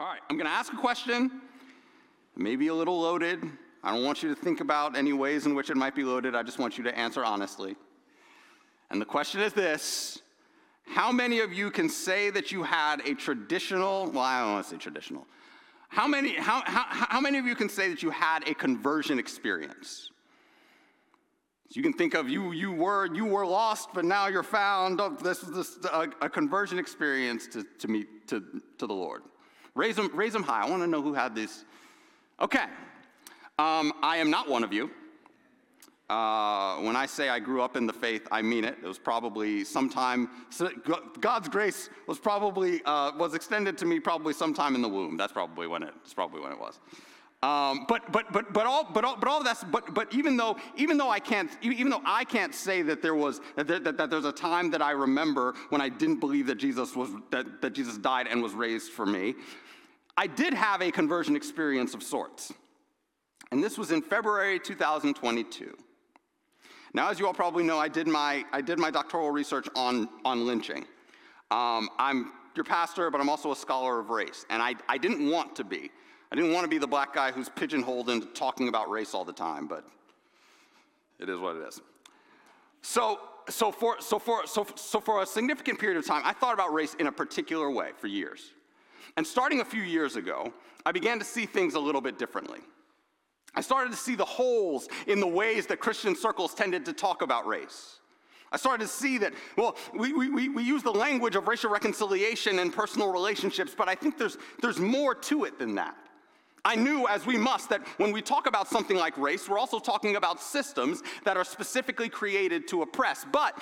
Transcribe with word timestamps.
All 0.00 0.06
right, 0.06 0.20
I'm 0.30 0.36
going 0.36 0.46
to 0.46 0.52
ask 0.52 0.72
a 0.72 0.76
question, 0.76 1.40
maybe 2.36 2.68
a 2.68 2.74
little 2.74 3.00
loaded. 3.00 3.42
I 3.82 3.92
don't 3.92 4.04
want 4.04 4.22
you 4.22 4.28
to 4.28 4.40
think 4.40 4.60
about 4.60 4.96
any 4.96 5.12
ways 5.12 5.44
in 5.44 5.56
which 5.56 5.70
it 5.70 5.76
might 5.76 5.96
be 5.96 6.04
loaded. 6.04 6.36
I 6.36 6.44
just 6.44 6.60
want 6.60 6.78
you 6.78 6.84
to 6.84 6.96
answer 6.96 7.24
honestly. 7.24 7.74
And 8.92 9.00
the 9.00 9.04
question 9.04 9.40
is 9.40 9.52
this 9.52 10.22
How 10.86 11.10
many 11.10 11.40
of 11.40 11.52
you 11.52 11.72
can 11.72 11.88
say 11.88 12.30
that 12.30 12.52
you 12.52 12.62
had 12.62 13.00
a 13.08 13.14
traditional, 13.14 14.08
well, 14.12 14.22
I 14.22 14.40
don't 14.42 14.52
want 14.52 14.66
to 14.66 14.70
say 14.70 14.76
traditional. 14.76 15.26
How 15.88 16.06
many, 16.06 16.36
how, 16.36 16.62
how, 16.64 16.84
how 16.86 17.20
many 17.20 17.38
of 17.38 17.46
you 17.46 17.56
can 17.56 17.68
say 17.68 17.88
that 17.88 18.00
you 18.00 18.10
had 18.10 18.48
a 18.48 18.54
conversion 18.54 19.18
experience? 19.18 20.12
So 21.70 21.72
you 21.74 21.82
can 21.82 21.92
think 21.92 22.14
of 22.14 22.28
you, 22.28 22.52
you 22.52 22.70
were, 22.70 23.12
you 23.12 23.24
were 23.24 23.44
lost, 23.44 23.88
but 23.94 24.04
now 24.04 24.28
you're 24.28 24.44
found. 24.44 25.00
Oh, 25.00 25.10
this 25.20 25.42
is 25.42 25.78
a, 25.92 26.08
a, 26.20 26.30
conversion 26.30 26.78
experience 26.78 27.48
to, 27.48 27.64
to 27.80 27.88
meet 27.88 28.28
to, 28.28 28.44
to 28.78 28.86
the 28.86 28.94
Lord. 28.94 29.22
Raise 29.78 29.94
them, 29.94 30.10
raise 30.12 30.32
them 30.32 30.42
high. 30.42 30.62
I 30.62 30.68
want 30.68 30.82
to 30.82 30.88
know 30.88 31.00
who 31.00 31.14
had 31.14 31.36
these. 31.36 31.64
Okay. 32.40 32.64
Um, 33.60 33.92
I 34.02 34.16
am 34.16 34.28
not 34.28 34.48
one 34.48 34.64
of 34.64 34.72
you. 34.72 34.90
Uh, 36.10 36.78
when 36.78 36.96
I 36.96 37.06
say 37.06 37.28
I 37.28 37.38
grew 37.38 37.62
up 37.62 37.76
in 37.76 37.86
the 37.86 37.92
faith, 37.92 38.26
I 38.32 38.42
mean 38.42 38.64
it. 38.64 38.76
It 38.82 38.88
was 38.88 38.98
probably 38.98 39.62
sometime, 39.62 40.28
God's 41.20 41.48
grace 41.48 41.90
was 42.08 42.18
probably, 42.18 42.82
uh, 42.86 43.12
was 43.16 43.34
extended 43.34 43.78
to 43.78 43.86
me 43.86 44.00
probably 44.00 44.34
sometime 44.34 44.74
in 44.74 44.82
the 44.82 44.88
womb. 44.88 45.16
That's 45.16 45.32
probably 45.32 45.68
when 45.68 45.84
it, 45.84 45.94
that's 46.02 46.14
probably 46.14 46.40
when 46.40 46.50
it 46.50 46.58
was. 46.58 46.80
Um, 47.40 47.84
but 47.88 48.10
but 48.10 48.32
but 48.32 48.52
but 48.52 48.66
all 48.66 48.82
but 48.92 49.04
all 49.04 49.16
but 49.16 49.28
all 49.28 49.38
of 49.38 49.44
that's 49.44 49.62
but 49.62 49.94
but 49.94 50.12
even 50.12 50.36
though 50.36 50.56
even 50.76 50.96
though 50.96 51.08
I 51.08 51.20
can't 51.20 51.48
even 51.62 51.88
though 51.88 52.02
I 52.04 52.24
can't 52.24 52.52
say 52.52 52.82
that 52.82 53.00
there 53.00 53.14
was 53.14 53.40
that, 53.54 53.68
there, 53.68 53.78
that, 53.78 53.96
that, 53.96 54.10
there's 54.10 54.24
a 54.24 54.32
time 54.32 54.72
that 54.72 54.82
I 54.82 54.90
remember 54.90 55.54
when 55.68 55.80
I 55.80 55.88
didn't 55.88 56.18
believe 56.18 56.48
that 56.48 56.56
Jesus 56.56 56.96
was 56.96 57.10
that, 57.30 57.62
that 57.62 57.74
Jesus 57.74 57.96
died 57.96 58.26
and 58.26 58.42
was 58.42 58.54
raised 58.54 58.90
for 58.90 59.06
me, 59.06 59.36
I 60.16 60.26
did 60.26 60.52
have 60.52 60.82
a 60.82 60.90
conversion 60.90 61.36
experience 61.36 61.94
of 61.94 62.02
sorts, 62.02 62.52
and 63.52 63.62
this 63.62 63.78
was 63.78 63.92
in 63.92 64.02
February 64.02 64.58
2022. 64.58 65.76
Now, 66.92 67.08
as 67.08 67.20
you 67.20 67.26
all 67.28 67.34
probably 67.34 67.62
know, 67.62 67.78
I 67.78 67.86
did 67.86 68.08
my 68.08 68.44
I 68.50 68.60
did 68.60 68.80
my 68.80 68.90
doctoral 68.90 69.30
research 69.30 69.68
on 69.76 70.08
on 70.24 70.44
lynching. 70.44 70.86
Um, 71.52 71.88
I'm 72.00 72.32
your 72.56 72.64
pastor, 72.64 73.12
but 73.12 73.20
I'm 73.20 73.28
also 73.28 73.52
a 73.52 73.56
scholar 73.56 74.00
of 74.00 74.10
race, 74.10 74.44
and 74.50 74.60
I 74.60 74.74
I 74.88 74.98
didn't 74.98 75.30
want 75.30 75.54
to 75.54 75.62
be. 75.62 75.92
I 76.30 76.36
didn't 76.36 76.52
want 76.52 76.64
to 76.64 76.68
be 76.68 76.78
the 76.78 76.86
black 76.86 77.14
guy 77.14 77.32
who's 77.32 77.48
pigeonholed 77.48 78.10
into 78.10 78.26
talking 78.28 78.68
about 78.68 78.90
race 78.90 79.14
all 79.14 79.24
the 79.24 79.32
time, 79.32 79.66
but 79.66 79.84
it 81.18 81.28
is 81.28 81.38
what 81.38 81.56
it 81.56 81.66
is. 81.66 81.80
So, 82.82 83.18
so, 83.48 83.72
for, 83.72 83.96
so, 84.00 84.18
for, 84.18 84.46
so, 84.46 84.66
so 84.74 85.00
for 85.00 85.22
a 85.22 85.26
significant 85.26 85.78
period 85.78 85.98
of 85.98 86.06
time, 86.06 86.22
I 86.24 86.32
thought 86.32 86.54
about 86.54 86.72
race 86.72 86.94
in 86.94 87.06
a 87.06 87.12
particular 87.12 87.70
way 87.70 87.90
for 87.96 88.06
years. 88.06 88.52
And 89.16 89.26
starting 89.26 89.60
a 89.60 89.64
few 89.64 89.82
years 89.82 90.16
ago, 90.16 90.52
I 90.84 90.92
began 90.92 91.18
to 91.18 91.24
see 91.24 91.46
things 91.46 91.74
a 91.74 91.80
little 91.80 92.00
bit 92.00 92.18
differently. 92.18 92.60
I 93.54 93.62
started 93.62 93.90
to 93.90 93.96
see 93.96 94.14
the 94.14 94.24
holes 94.24 94.88
in 95.06 95.20
the 95.20 95.26
ways 95.26 95.66
that 95.66 95.80
Christian 95.80 96.14
circles 96.14 96.54
tended 96.54 96.84
to 96.84 96.92
talk 96.92 97.22
about 97.22 97.46
race. 97.46 97.98
I 98.52 98.56
started 98.56 98.84
to 98.84 98.88
see 98.90 99.18
that, 99.18 99.32
well, 99.56 99.76
we, 99.94 100.12
we, 100.12 100.48
we 100.48 100.62
use 100.62 100.82
the 100.82 100.92
language 100.92 101.36
of 101.36 101.48
racial 101.48 101.70
reconciliation 101.70 102.60
and 102.60 102.72
personal 102.72 103.12
relationships, 103.12 103.74
but 103.76 103.88
I 103.88 103.94
think 103.94 104.16
there's, 104.16 104.38
there's 104.60 104.78
more 104.78 105.14
to 105.14 105.44
it 105.44 105.58
than 105.58 105.74
that. 105.74 105.96
I 106.64 106.74
knew, 106.74 107.06
as 107.06 107.24
we 107.24 107.36
must, 107.36 107.68
that 107.70 107.86
when 107.98 108.12
we 108.12 108.20
talk 108.20 108.46
about 108.46 108.68
something 108.68 108.96
like 108.96 109.16
race, 109.16 109.48
we're 109.48 109.58
also 109.58 109.78
talking 109.78 110.16
about 110.16 110.40
systems 110.40 111.02
that 111.24 111.36
are 111.36 111.44
specifically 111.44 112.08
created 112.08 112.68
to 112.68 112.82
oppress. 112.82 113.24
But 113.30 113.60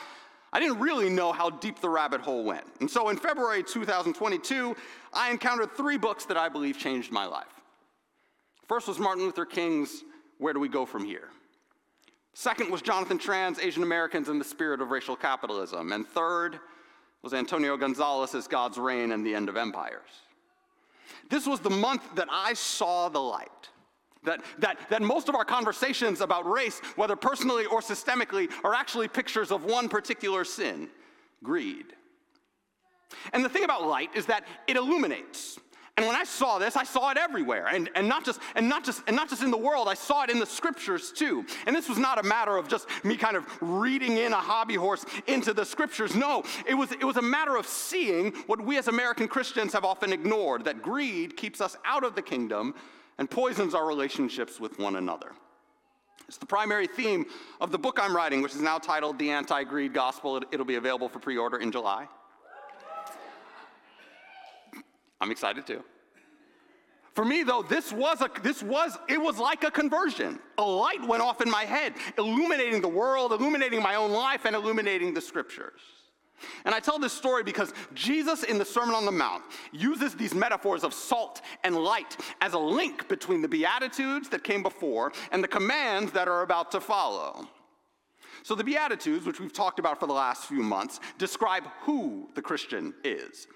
I 0.53 0.61
didn't 0.61 0.79
really 0.79 1.11
know 1.11 1.33
how 1.33 1.51
deep 1.51 1.81
the 1.81 1.89
rabbit 1.89 2.21
hole 2.21 2.45
went. 2.45 2.65
And 2.81 2.91
so 2.91 3.09
in 3.11 3.17
February 3.17 3.63
2022, 3.63 4.75
I 5.13 5.31
encountered 5.31 5.73
three 5.77 5.99
books 5.99 6.25
that 6.27 6.37
I 6.37 6.49
believe 6.49 6.79
changed 6.79 7.13
my 7.13 7.27
life. 7.27 7.47
First 8.67 8.89
was 8.89 8.99
Martin 8.99 9.25
Luther 9.25 9.45
King's 9.45 10.03
Where 10.39 10.53
Do 10.53 10.61
We 10.61 10.69
Go 10.69 10.87
From 10.87 11.05
Here? 11.05 11.29
Second 12.33 12.71
was 12.71 12.83
Jonathan 12.83 13.19
Tran's 13.19 13.59
Asian 13.59 13.83
Americans 13.83 14.29
in 14.29 14.39
the 14.39 14.45
Spirit 14.45 14.81
of 14.81 14.91
Racial 14.91 15.17
Capitalism. 15.17 15.93
And 15.93 16.07
third 16.07 16.59
was 17.23 17.33
Antonio 17.33 17.77
Gonzalez's 17.77 18.47
God's 18.47 18.79
Reign 18.79 19.13
and 19.13 19.25
the 19.25 19.35
End 19.35 19.49
of 19.49 19.57
Empires. 19.57 20.26
This 21.29 21.47
was 21.47 21.61
the 21.61 21.71
month 21.71 22.03
that 22.15 22.29
I 22.31 22.55
saw 22.55 23.09
the 23.09 23.21
light. 23.21 23.49
That, 24.25 24.43
that, 24.59 24.79
that 24.91 25.03
most 25.03 25.29
of 25.29 25.37
our 25.37 25.45
conversations 25.45 26.21
about 26.21 26.51
race, 26.51 26.81
whether 26.97 27.15
personally 27.15 27.65
or 27.67 27.81
systemically, 27.81 28.51
are 28.65 28.75
actually 28.75 29.07
pictures 29.07 29.53
of 29.53 29.65
one 29.65 29.89
particular 29.89 30.45
sin 30.45 30.89
greed. 31.45 31.87
And 33.33 33.45
the 33.45 33.49
thing 33.49 33.63
about 33.63 33.87
light 33.87 34.11
is 34.17 34.27
that 34.27 34.45
it 34.67 34.77
illuminates. 34.77 35.59
And 35.97 36.07
when 36.07 36.15
I 36.15 36.25
saw 36.25 36.59
this, 36.59 36.77
I 36.77 36.85
saw 36.85 37.11
it 37.11 37.17
everywhere. 37.17 37.69
And, 37.69 37.89
and, 37.95 38.07
not 38.07 38.23
just, 38.23 38.39
and, 38.55 38.69
not 38.69 38.85
just, 38.85 39.03
and 39.07 39.17
not 39.17 39.31
just 39.31 39.43
in 39.43 39.51
the 39.51 39.57
world, 39.57 39.89
I 39.89 39.95
saw 39.95 40.25
it 40.25 40.31
in 40.31 40.39
the 40.39 40.45
scriptures 40.45 41.11
too. 41.11 41.47
And 41.67 41.75
this 41.75 41.89
was 41.89 41.97
not 41.97 42.19
a 42.19 42.23
matter 42.23 42.59
of 42.59 42.69
just 42.69 42.87
me 43.03 43.17
kind 43.17 43.35
of 43.35 43.47
reading 43.63 44.19
in 44.19 44.35
a 44.35 44.37
hobby 44.37 44.75
horse 44.75 45.07
into 45.27 45.55
the 45.55 45.65
scriptures. 45.65 46.15
No, 46.15 46.45
it 46.69 46.75
was, 46.75 46.93
it 46.93 47.05
was 47.05 47.17
a 47.17 47.23
matter 47.23 47.57
of 47.57 47.67
seeing 47.67 48.33
what 48.47 48.61
we 48.61 48.77
as 48.77 48.89
American 48.89 49.27
Christians 49.27 49.73
have 49.73 49.87
often 49.87 50.13
ignored 50.13 50.67
that 50.67 50.83
greed 50.83 51.35
keeps 51.35 51.63
us 51.63 51.79
out 51.87 52.05
of 52.05 52.15
the 52.15 52.23
kingdom 52.23 52.75
and 53.17 53.31
poisons 53.31 53.75
our 53.75 53.87
relationships 53.87 54.61
with 54.61 54.79
one 54.79 54.97
another. 54.97 55.33
It's 56.29 56.37
the 56.37 56.45
primary 56.45 56.89
theme 56.89 57.25
of 57.59 57.71
the 57.71 57.79
book 57.79 57.99
I'm 58.03 58.15
writing, 58.15 58.43
which 58.43 58.55
is 58.55 58.61
now 58.61 58.77
titled 58.79 59.19
The 59.19 59.31
Anti 59.31 59.65
Greed 59.65 59.95
Gospel. 59.95 60.43
It'll 60.53 60.67
be 60.67 60.75
available 60.75 61.09
for 61.09 61.21
pre 61.21 61.39
order 61.39 61.57
in 61.57 61.73
July. 61.73 62.07
I'm 65.21 65.31
excited 65.31 65.67
too. 65.67 65.83
For 67.15 67.25
me, 67.25 67.45
though, 67.45 67.63
this 67.63 67.93
was 67.93 68.21
a, 68.21 68.31
this 68.43 68.63
was, 68.63 68.99
it 69.09 69.19
was 69.19 69.39
like 69.39 69.65
a 69.65 69.71
conversion. 69.71 70.39
A 70.59 70.63
light 70.63 71.03
went 71.09 71.23
off 71.23 71.41
in 71.41 71.51
my 71.51 71.65
head, 71.65 71.95
illuminating 72.19 72.83
the 72.83 72.89
world, 72.89 73.33
illuminating 73.33 73.83
my 73.83 73.95
own 73.95 74.11
life, 74.11 74.45
and 74.45 74.55
illuminating 74.55 75.15
the 75.15 75.23
scriptures. 75.23 75.81
And 76.67 76.75
I 76.75 76.81
tell 76.81 76.99
this 76.99 77.15
story 77.15 77.43
because 77.43 77.73
Jesus 77.95 78.43
in 78.43 78.59
the 78.59 78.67
Sermon 78.67 78.95
on 78.95 79.07
the 79.07 79.13
Mount 79.13 79.45
uses 79.73 80.15
these 80.15 80.35
metaphors 80.35 80.85
of 80.85 80.93
salt 80.93 81.41
and 81.65 81.75
light 81.75 82.19
as 82.43 82.53
a 82.53 82.59
link 82.59 83.09
between 83.09 83.41
the 83.41 83.49
Beatitudes 83.49 84.29
that 84.29 84.45
came 84.45 84.63
before 84.63 85.13
and 85.33 85.43
the 85.43 85.49
commands 85.49 86.13
that 86.13 86.29
are 86.29 86.43
about 86.43 86.71
to 86.73 86.81
follow. 86.81 87.49
So, 88.43 88.55
the 88.55 88.63
Beatitudes, 88.63 89.27
which 89.27 89.41
we've 89.41 89.53
talked 89.53 89.79
about 89.79 89.99
for 89.99 90.07
the 90.07 90.13
last 90.13 90.45
few 90.45 90.63
months, 90.63 91.01
describe 91.17 91.65
who 91.81 92.29
the 92.35 92.43
Christian 92.43 92.93
is. 93.03 93.49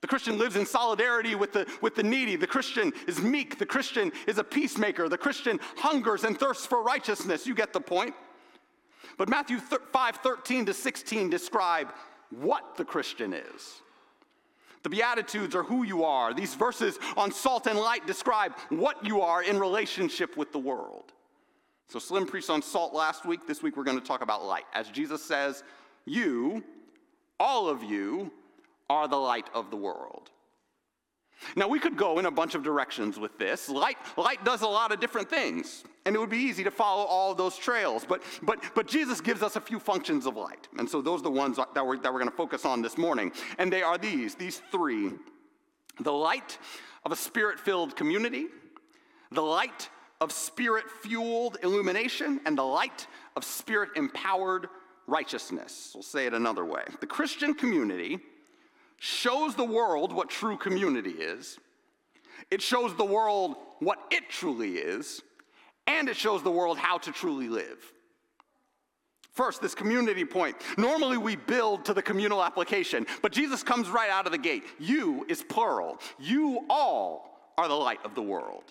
The 0.00 0.06
Christian 0.06 0.38
lives 0.38 0.56
in 0.56 0.64
solidarity 0.64 1.34
with 1.34 1.52
the, 1.52 1.66
with 1.80 1.96
the 1.96 2.02
needy. 2.02 2.36
The 2.36 2.46
Christian 2.46 2.92
is 3.08 3.20
meek. 3.20 3.58
The 3.58 3.66
Christian 3.66 4.12
is 4.28 4.38
a 4.38 4.44
peacemaker. 4.44 5.08
The 5.08 5.18
Christian 5.18 5.58
hungers 5.76 6.24
and 6.24 6.38
thirsts 6.38 6.66
for 6.66 6.82
righteousness. 6.82 7.46
You 7.46 7.54
get 7.54 7.72
the 7.72 7.80
point. 7.80 8.14
But 9.16 9.28
Matthew 9.28 9.58
5 9.58 10.16
13 10.16 10.66
to 10.66 10.74
16 10.74 11.30
describe 11.30 11.92
what 12.30 12.76
the 12.76 12.84
Christian 12.84 13.32
is. 13.32 13.82
The 14.84 14.90
Beatitudes 14.90 15.56
are 15.56 15.64
who 15.64 15.82
you 15.82 16.04
are. 16.04 16.32
These 16.32 16.54
verses 16.54 16.98
on 17.16 17.32
salt 17.32 17.66
and 17.66 17.78
light 17.78 18.06
describe 18.06 18.52
what 18.68 19.04
you 19.04 19.20
are 19.20 19.42
in 19.42 19.58
relationship 19.58 20.36
with 20.36 20.52
the 20.52 20.58
world. 20.58 21.12
So, 21.88 21.98
Slim 21.98 22.26
preached 22.26 22.50
on 22.50 22.62
salt 22.62 22.94
last 22.94 23.26
week. 23.26 23.46
This 23.46 23.62
week, 23.62 23.76
we're 23.76 23.84
going 23.84 23.98
to 23.98 24.06
talk 24.06 24.22
about 24.22 24.44
light. 24.44 24.64
As 24.74 24.88
Jesus 24.88 25.22
says, 25.22 25.64
You, 26.04 26.62
all 27.40 27.68
of 27.68 27.82
you, 27.82 28.30
are 28.90 29.08
the 29.08 29.16
light 29.16 29.48
of 29.54 29.70
the 29.70 29.76
world. 29.76 30.30
Now, 31.54 31.68
we 31.68 31.78
could 31.78 31.96
go 31.96 32.18
in 32.18 32.26
a 32.26 32.30
bunch 32.30 32.54
of 32.54 32.62
directions 32.62 33.18
with 33.18 33.38
this. 33.38 33.68
Light, 33.68 33.96
light 34.16 34.44
does 34.44 34.62
a 34.62 34.66
lot 34.66 34.90
of 34.90 34.98
different 34.98 35.30
things, 35.30 35.84
and 36.04 36.16
it 36.16 36.18
would 36.18 36.30
be 36.30 36.38
easy 36.38 36.64
to 36.64 36.70
follow 36.70 37.04
all 37.04 37.34
those 37.34 37.56
trails. 37.56 38.04
But, 38.04 38.22
but, 38.42 38.60
but 38.74 38.88
Jesus 38.88 39.20
gives 39.20 39.42
us 39.42 39.54
a 39.54 39.60
few 39.60 39.78
functions 39.78 40.26
of 40.26 40.36
light. 40.36 40.66
And 40.78 40.88
so 40.88 41.00
those 41.00 41.20
are 41.20 41.24
the 41.24 41.30
ones 41.30 41.56
that 41.56 41.86
we're, 41.86 41.98
that 41.98 42.12
we're 42.12 42.18
going 42.18 42.30
to 42.30 42.36
focus 42.36 42.64
on 42.64 42.82
this 42.82 42.98
morning. 42.98 43.30
And 43.58 43.72
they 43.72 43.82
are 43.82 43.98
these 43.98 44.34
these 44.34 44.60
three 44.72 45.12
the 46.00 46.12
light 46.12 46.58
of 47.04 47.12
a 47.12 47.16
spirit 47.16 47.58
filled 47.58 47.96
community, 47.96 48.46
the 49.32 49.42
light 49.42 49.88
of 50.20 50.32
spirit 50.32 50.84
fueled 51.02 51.58
illumination, 51.62 52.40
and 52.46 52.56
the 52.56 52.64
light 52.64 53.06
of 53.36 53.44
spirit 53.44 53.90
empowered 53.96 54.68
righteousness. 55.06 55.92
We'll 55.94 56.02
say 56.02 56.26
it 56.26 56.34
another 56.34 56.64
way. 56.64 56.82
The 57.00 57.06
Christian 57.06 57.54
community 57.54 58.18
shows 58.98 59.54
the 59.54 59.64
world 59.64 60.12
what 60.12 60.28
true 60.28 60.56
community 60.56 61.10
is, 61.10 61.58
it 62.50 62.62
shows 62.62 62.94
the 62.96 63.04
world 63.04 63.56
what 63.80 63.98
it 64.10 64.28
truly 64.28 64.76
is, 64.76 65.22
and 65.86 66.08
it 66.08 66.16
shows 66.16 66.42
the 66.42 66.50
world 66.50 66.78
how 66.78 66.98
to 66.98 67.12
truly 67.12 67.48
live. 67.48 67.92
First, 69.32 69.62
this 69.62 69.74
community 69.74 70.24
point. 70.24 70.56
Normally 70.76 71.16
we 71.16 71.36
build 71.36 71.84
to 71.84 71.94
the 71.94 72.02
communal 72.02 72.42
application, 72.42 73.06
but 73.22 73.30
Jesus 73.30 73.62
comes 73.62 73.88
right 73.88 74.10
out 74.10 74.26
of 74.26 74.32
the 74.32 74.38
gate. 74.38 74.64
You 74.80 75.24
is 75.28 75.44
plural. 75.44 76.00
You 76.18 76.66
all 76.68 77.52
are 77.56 77.68
the 77.68 77.74
light 77.74 78.00
of 78.04 78.16
the 78.16 78.22
world. 78.22 78.64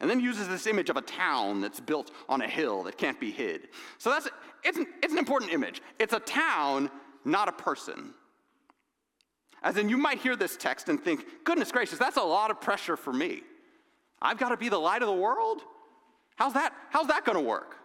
And 0.00 0.08
then 0.08 0.18
uses 0.18 0.48
this 0.48 0.66
image 0.66 0.88
of 0.88 0.96
a 0.96 1.02
town 1.02 1.60
that's 1.60 1.80
built 1.80 2.12
on 2.30 2.40
a 2.40 2.48
hill 2.48 2.82
that 2.84 2.96
can't 2.96 3.20
be 3.20 3.30
hid. 3.30 3.68
So 3.98 4.08
that's 4.08 4.28
it's 4.64 4.78
an, 4.78 4.86
it's 5.02 5.12
an 5.12 5.18
important 5.18 5.52
image. 5.52 5.82
It's 5.98 6.14
a 6.14 6.20
town, 6.20 6.90
not 7.26 7.48
a 7.48 7.52
person. 7.52 8.14
As 9.62 9.76
in, 9.76 9.88
you 9.88 9.98
might 9.98 10.18
hear 10.18 10.36
this 10.36 10.56
text 10.56 10.88
and 10.88 11.02
think, 11.02 11.24
goodness 11.44 11.70
gracious, 11.70 11.98
that's 11.98 12.16
a 12.16 12.22
lot 12.22 12.50
of 12.50 12.60
pressure 12.60 12.96
for 12.96 13.12
me. 13.12 13.42
I've 14.22 14.38
got 14.38 14.50
to 14.50 14.56
be 14.56 14.68
the 14.68 14.78
light 14.78 15.02
of 15.02 15.08
the 15.08 15.14
world? 15.14 15.62
How's 16.36 16.54
that, 16.54 16.72
how's 16.90 17.08
that 17.08 17.24
going 17.24 17.36
to 17.36 17.44
work? 17.44 17.76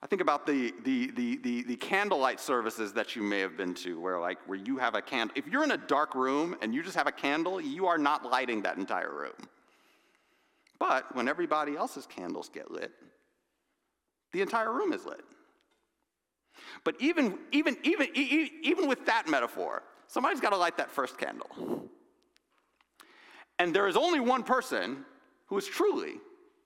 I 0.00 0.06
think 0.06 0.22
about 0.22 0.46
the, 0.46 0.72
the, 0.84 1.10
the, 1.10 1.36
the, 1.38 1.62
the 1.62 1.76
candlelight 1.76 2.38
services 2.38 2.92
that 2.92 3.16
you 3.16 3.22
may 3.22 3.40
have 3.40 3.56
been 3.56 3.74
to, 3.74 4.00
where 4.00 4.20
like 4.20 4.38
where 4.46 4.58
you 4.58 4.78
have 4.78 4.94
a 4.94 5.02
candle. 5.02 5.34
If 5.36 5.48
you're 5.48 5.64
in 5.64 5.72
a 5.72 5.76
dark 5.76 6.14
room 6.14 6.54
and 6.62 6.72
you 6.72 6.84
just 6.84 6.96
have 6.96 7.08
a 7.08 7.12
candle, 7.12 7.60
you 7.60 7.86
are 7.86 7.98
not 7.98 8.24
lighting 8.24 8.62
that 8.62 8.76
entire 8.76 9.12
room. 9.12 9.34
But 10.78 11.12
when 11.16 11.26
everybody 11.26 11.76
else's 11.76 12.06
candles 12.06 12.48
get 12.48 12.70
lit, 12.70 12.92
the 14.32 14.40
entire 14.40 14.72
room 14.72 14.92
is 14.92 15.04
lit. 15.04 15.24
But 16.84 16.94
even, 17.00 17.38
even, 17.50 17.76
even, 17.82 18.08
even 18.14 18.86
with 18.86 19.04
that 19.06 19.28
metaphor, 19.28 19.82
somebody's 20.08 20.40
got 20.40 20.50
to 20.50 20.56
light 20.56 20.76
that 20.78 20.90
first 20.90 21.16
candle. 21.16 21.88
And 23.58 23.74
there 23.74 23.86
is 23.86 23.96
only 23.96 24.20
one 24.20 24.42
person 24.42 25.04
who 25.46 25.56
is 25.56 25.66
truly 25.66 26.14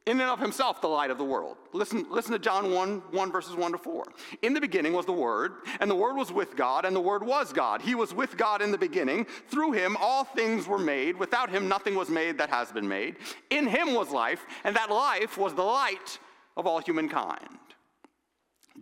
in 0.06 0.20
and 0.20 0.30
of 0.30 0.40
himself 0.40 0.80
the 0.80 0.88
light 0.88 1.10
of 1.10 1.18
the 1.18 1.24
world. 1.24 1.56
Listen, 1.72 2.06
listen 2.10 2.32
to 2.32 2.38
John 2.38 2.72
1, 2.72 3.02
1 3.10 3.32
verses 3.32 3.54
1 3.54 3.72
to 3.72 3.78
4. 3.78 4.04
In 4.42 4.52
the 4.52 4.60
beginning 4.60 4.92
was 4.92 5.06
the 5.06 5.12
Word, 5.12 5.52
and 5.80 5.90
the 5.90 5.94
Word 5.94 6.16
was 6.16 6.32
with 6.32 6.56
God, 6.56 6.84
and 6.84 6.94
the 6.94 7.00
Word 7.00 7.24
was 7.24 7.52
God. 7.52 7.80
He 7.80 7.94
was 7.94 8.12
with 8.12 8.36
God 8.36 8.62
in 8.62 8.72
the 8.72 8.78
beginning. 8.78 9.26
Through 9.48 9.72
him 9.72 9.96
all 10.00 10.24
things 10.24 10.66
were 10.66 10.78
made. 10.78 11.16
Without 11.16 11.50
him 11.50 11.68
nothing 11.68 11.94
was 11.94 12.08
made 12.08 12.38
that 12.38 12.50
has 12.50 12.72
been 12.72 12.88
made. 12.88 13.16
In 13.50 13.66
him 13.66 13.94
was 13.94 14.10
life, 14.10 14.44
and 14.64 14.74
that 14.74 14.90
life 14.90 15.38
was 15.38 15.54
the 15.54 15.62
light 15.62 16.18
of 16.56 16.66
all 16.66 16.80
humankind. 16.80 17.58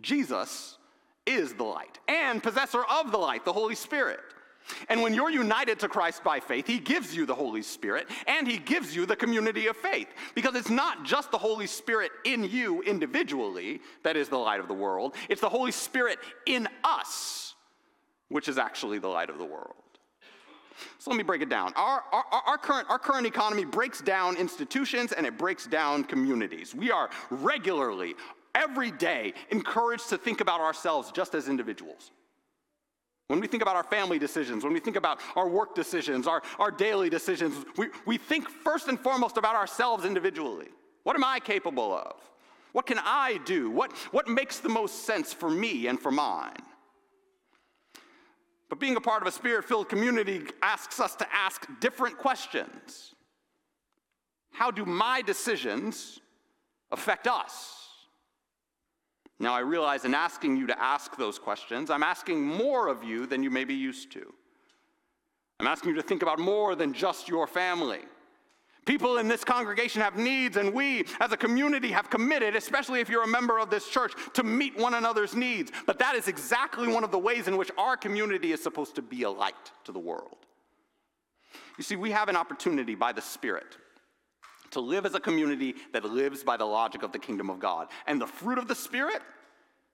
Jesus 0.01 0.77
is 1.27 1.53
the 1.53 1.63
light 1.63 1.99
and 2.07 2.41
possessor 2.41 2.83
of 2.83 3.11
the 3.11 3.17
light, 3.17 3.45
the 3.45 3.53
Holy 3.53 3.75
Spirit. 3.75 4.19
And 4.89 5.01
when 5.01 5.13
you're 5.13 5.29
united 5.29 5.79
to 5.79 5.87
Christ 5.87 6.23
by 6.23 6.39
faith, 6.39 6.67
He 6.67 6.79
gives 6.79 7.15
you 7.15 7.25
the 7.25 7.35
Holy 7.35 7.61
Spirit 7.61 8.07
and 8.27 8.47
He 8.47 8.57
gives 8.57 8.95
you 8.95 9.05
the 9.05 9.15
community 9.15 9.67
of 9.67 9.77
faith. 9.77 10.07
Because 10.35 10.55
it's 10.55 10.69
not 10.69 11.03
just 11.05 11.31
the 11.31 11.37
Holy 11.37 11.67
Spirit 11.67 12.11
in 12.25 12.43
you 12.43 12.81
individually 12.81 13.81
that 14.03 14.15
is 14.15 14.29
the 14.29 14.37
light 14.37 14.59
of 14.59 14.67
the 14.67 14.73
world, 14.73 15.15
it's 15.29 15.41
the 15.41 15.49
Holy 15.49 15.71
Spirit 15.71 16.19
in 16.45 16.67
us, 16.83 17.55
which 18.29 18.47
is 18.47 18.57
actually 18.57 18.99
the 18.99 19.07
light 19.07 19.29
of 19.29 19.37
the 19.37 19.45
world. 19.45 19.75
So 20.97 21.11
let 21.11 21.17
me 21.17 21.23
break 21.23 21.41
it 21.41 21.49
down. 21.49 21.73
Our, 21.75 22.03
our, 22.11 22.23
our, 22.47 22.57
current, 22.57 22.89
our 22.89 22.99
current 22.99 23.27
economy 23.27 23.65
breaks 23.65 24.01
down 24.01 24.35
institutions 24.37 25.11
and 25.11 25.25
it 25.25 25.37
breaks 25.37 25.67
down 25.67 26.03
communities. 26.03 26.73
We 26.73 26.91
are 26.91 27.09
regularly, 27.29 28.15
every 28.55 28.91
day, 28.91 29.33
encouraged 29.49 30.09
to 30.09 30.17
think 30.17 30.41
about 30.41 30.59
ourselves 30.59 31.11
just 31.11 31.35
as 31.35 31.49
individuals. 31.49 32.11
When 33.31 33.39
we 33.39 33.47
think 33.47 33.63
about 33.63 33.77
our 33.77 33.83
family 33.85 34.19
decisions, 34.19 34.65
when 34.65 34.73
we 34.73 34.81
think 34.81 34.97
about 34.97 35.21
our 35.37 35.47
work 35.47 35.73
decisions, 35.73 36.27
our, 36.27 36.43
our 36.59 36.69
daily 36.69 37.09
decisions, 37.09 37.55
we, 37.77 37.87
we 38.05 38.17
think 38.17 38.49
first 38.49 38.89
and 38.89 38.99
foremost 38.99 39.37
about 39.37 39.55
ourselves 39.55 40.03
individually. 40.03 40.67
What 41.03 41.15
am 41.15 41.23
I 41.23 41.39
capable 41.39 41.93
of? 41.93 42.17
What 42.73 42.85
can 42.85 42.99
I 42.99 43.39
do? 43.45 43.71
What, 43.71 43.93
what 44.11 44.27
makes 44.27 44.59
the 44.59 44.67
most 44.67 45.05
sense 45.05 45.31
for 45.31 45.49
me 45.49 45.87
and 45.87 45.97
for 45.97 46.11
mine? 46.11 46.61
But 48.67 48.81
being 48.81 48.97
a 48.97 49.01
part 49.01 49.21
of 49.21 49.29
a 49.29 49.31
spirit 49.31 49.63
filled 49.63 49.87
community 49.87 50.41
asks 50.61 50.99
us 50.99 51.15
to 51.15 51.27
ask 51.33 51.65
different 51.79 52.17
questions. 52.17 53.15
How 54.51 54.71
do 54.71 54.85
my 54.85 55.21
decisions 55.21 56.19
affect 56.91 57.27
us? 57.27 57.80
Now, 59.41 59.55
I 59.55 59.61
realize 59.61 60.05
in 60.05 60.13
asking 60.13 60.55
you 60.55 60.67
to 60.67 60.79
ask 60.79 61.17
those 61.17 61.39
questions, 61.39 61.89
I'm 61.89 62.03
asking 62.03 62.45
more 62.45 62.87
of 62.87 63.03
you 63.03 63.25
than 63.25 63.41
you 63.41 63.49
may 63.49 63.63
be 63.63 63.73
used 63.73 64.11
to. 64.11 64.31
I'm 65.59 65.65
asking 65.65 65.89
you 65.89 65.95
to 65.95 66.03
think 66.03 66.21
about 66.21 66.37
more 66.37 66.75
than 66.75 66.93
just 66.93 67.27
your 67.27 67.47
family. 67.47 68.01
People 68.85 69.17
in 69.17 69.27
this 69.27 69.43
congregation 69.43 69.99
have 69.99 70.15
needs, 70.15 70.57
and 70.57 70.71
we 70.71 71.05
as 71.19 71.31
a 71.31 71.37
community 71.37 71.89
have 71.89 72.07
committed, 72.11 72.55
especially 72.55 72.99
if 72.99 73.09
you're 73.09 73.23
a 73.23 73.27
member 73.27 73.57
of 73.57 73.71
this 73.71 73.87
church, 73.89 74.13
to 74.33 74.43
meet 74.43 74.77
one 74.77 74.93
another's 74.93 75.35
needs. 75.35 75.71
But 75.87 75.97
that 75.97 76.13
is 76.13 76.27
exactly 76.27 76.87
one 76.87 77.03
of 77.03 77.09
the 77.09 77.17
ways 77.17 77.47
in 77.47 77.57
which 77.57 77.71
our 77.79 77.97
community 77.97 78.51
is 78.51 78.61
supposed 78.61 78.93
to 78.95 79.01
be 79.01 79.23
a 79.23 79.29
light 79.29 79.71
to 79.85 79.91
the 79.91 79.99
world. 79.99 80.37
You 81.79 81.83
see, 81.83 81.95
we 81.95 82.11
have 82.11 82.29
an 82.29 82.35
opportunity 82.35 82.93
by 82.93 83.11
the 83.11 83.21
Spirit 83.23 83.75
to 84.71 84.79
live 84.79 85.05
as 85.05 85.13
a 85.13 85.19
community 85.19 85.75
that 85.93 86.03
lives 86.03 86.43
by 86.43 86.57
the 86.57 86.65
logic 86.65 87.03
of 87.03 87.11
the 87.11 87.19
kingdom 87.19 87.49
of 87.49 87.59
God. 87.59 87.87
And 88.07 88.19
the 88.19 88.27
fruit 88.27 88.57
of 88.57 88.67
the 88.67 88.75
Spirit, 88.75 89.21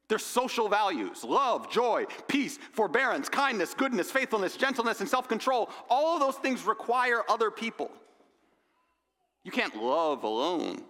they're 0.08 0.20
social 0.20 0.70
values 0.70 1.24
love, 1.24 1.70
joy, 1.70 2.06
peace, 2.28 2.58
forbearance, 2.72 3.30
kindness, 3.30 3.74
goodness, 3.74 4.10
faithfulness, 4.10 4.56
gentleness, 4.56 5.02
and 5.02 5.10
self 5.10 5.28
control. 5.28 5.70
All 5.90 6.16
of 6.16 6.22
those 6.22 6.36
things 6.36 6.64
require 6.66 7.24
other 7.30 7.52
people. 7.52 7.92
You 9.44 9.52
can't 9.52 9.76
love 9.76 10.24
alone. 10.24 10.84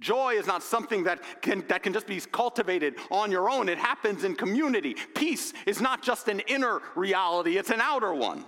Joy 0.00 0.34
is 0.34 0.46
not 0.46 0.62
something 0.62 1.04
that 1.04 1.20
can, 1.42 1.64
that 1.68 1.82
can 1.82 1.92
just 1.92 2.06
be 2.06 2.20
cultivated 2.20 2.94
on 3.10 3.32
your 3.32 3.50
own. 3.50 3.68
It 3.68 3.78
happens 3.78 4.22
in 4.22 4.36
community. 4.36 4.94
Peace 5.14 5.52
is 5.66 5.80
not 5.80 6.02
just 6.02 6.28
an 6.28 6.40
inner 6.40 6.80
reality, 6.94 7.56
it's 7.56 7.70
an 7.70 7.80
outer 7.80 8.14
one. 8.14 8.44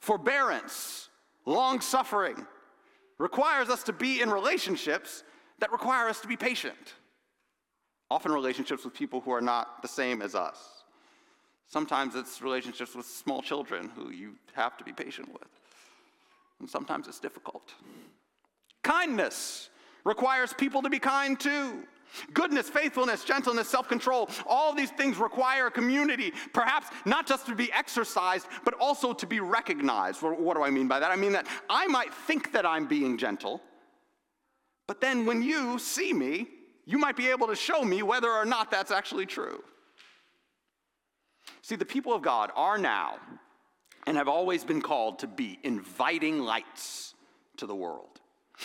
Forbearance, 0.00 1.08
long 1.44 1.80
suffering, 1.80 2.46
requires 3.18 3.68
us 3.68 3.82
to 3.84 3.92
be 3.92 4.20
in 4.20 4.30
relationships 4.30 5.22
that 5.58 5.72
require 5.72 6.08
us 6.08 6.20
to 6.20 6.28
be 6.28 6.36
patient. 6.36 6.94
Often 8.10 8.32
relationships 8.32 8.84
with 8.84 8.94
people 8.94 9.20
who 9.20 9.32
are 9.32 9.40
not 9.40 9.82
the 9.82 9.88
same 9.88 10.20
as 10.22 10.34
us. 10.34 10.84
Sometimes 11.66 12.14
it's 12.14 12.42
relationships 12.42 12.94
with 12.94 13.06
small 13.06 13.42
children 13.42 13.90
who 13.96 14.10
you 14.10 14.34
have 14.52 14.76
to 14.76 14.84
be 14.84 14.92
patient 14.92 15.32
with. 15.32 15.48
And 16.60 16.68
sometimes 16.68 17.08
it's 17.08 17.18
difficult. 17.18 17.72
Kindness 18.82 19.70
requires 20.04 20.52
people 20.52 20.82
to 20.82 20.90
be 20.90 20.98
kind 20.98 21.38
too. 21.38 21.84
Goodness, 22.32 22.68
faithfulness, 22.68 23.24
gentleness, 23.24 23.68
self 23.68 23.88
control, 23.88 24.30
all 24.46 24.74
these 24.74 24.90
things 24.90 25.18
require 25.18 25.66
a 25.66 25.70
community, 25.70 26.32
perhaps 26.52 26.88
not 27.04 27.26
just 27.26 27.46
to 27.46 27.54
be 27.54 27.72
exercised, 27.72 28.46
but 28.64 28.74
also 28.74 29.12
to 29.12 29.26
be 29.26 29.40
recognized. 29.40 30.22
What 30.22 30.56
do 30.56 30.62
I 30.62 30.70
mean 30.70 30.88
by 30.88 31.00
that? 31.00 31.10
I 31.10 31.16
mean 31.16 31.32
that 31.32 31.46
I 31.68 31.86
might 31.86 32.12
think 32.12 32.52
that 32.52 32.66
I'm 32.66 32.86
being 32.86 33.18
gentle, 33.18 33.60
but 34.86 35.00
then 35.00 35.26
when 35.26 35.42
you 35.42 35.78
see 35.78 36.12
me, 36.12 36.48
you 36.86 36.98
might 36.98 37.16
be 37.16 37.28
able 37.28 37.46
to 37.46 37.56
show 37.56 37.82
me 37.82 38.02
whether 38.02 38.30
or 38.30 38.44
not 38.44 38.70
that's 38.70 38.90
actually 38.90 39.26
true. 39.26 39.62
See, 41.62 41.76
the 41.76 41.84
people 41.84 42.12
of 42.12 42.22
God 42.22 42.50
are 42.54 42.76
now 42.76 43.16
and 44.06 44.16
have 44.16 44.28
always 44.28 44.64
been 44.64 44.82
called 44.82 45.20
to 45.20 45.26
be 45.26 45.58
inviting 45.62 46.40
lights 46.40 47.14
to 47.56 47.66
the 47.66 47.74
world. 47.74 48.20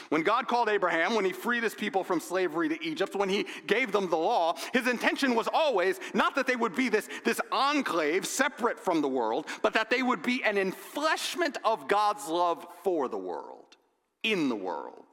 When 0.10 0.22
God 0.22 0.48
called 0.48 0.70
Abraham, 0.70 1.16
when 1.16 1.26
he 1.26 1.32
freed 1.32 1.64
his 1.64 1.74
people 1.74 2.04
from 2.04 2.20
slavery 2.20 2.70
to 2.70 2.84
Egypt, 2.84 3.16
when 3.16 3.30
he 3.30 3.48
gave 3.66 3.92
them 3.92 4.10
the 4.10 4.18
law, 4.18 4.56
his 4.72 4.88
intention 4.88 5.36
was 5.36 5.48
always 5.52 6.00
not 6.14 6.36
that 6.36 6.46
they 6.46 6.56
would 6.56 6.76
be 6.76 6.90
this, 6.90 7.10
this 7.26 7.42
enclave 7.52 8.26
separate 8.26 8.80
from 8.80 9.02
the 9.02 9.08
world, 9.08 9.48
but 9.62 9.74
that 9.74 9.90
they 9.90 10.04
would 10.04 10.22
be 10.22 10.44
an 10.44 10.56
enfleshment 10.58 11.58
of 11.64 11.88
God's 11.88 12.28
love 12.28 12.68
for 12.84 13.08
the 13.08 13.18
world, 13.18 13.78
in 14.24 14.48
the 14.48 14.56
world. 14.56 15.06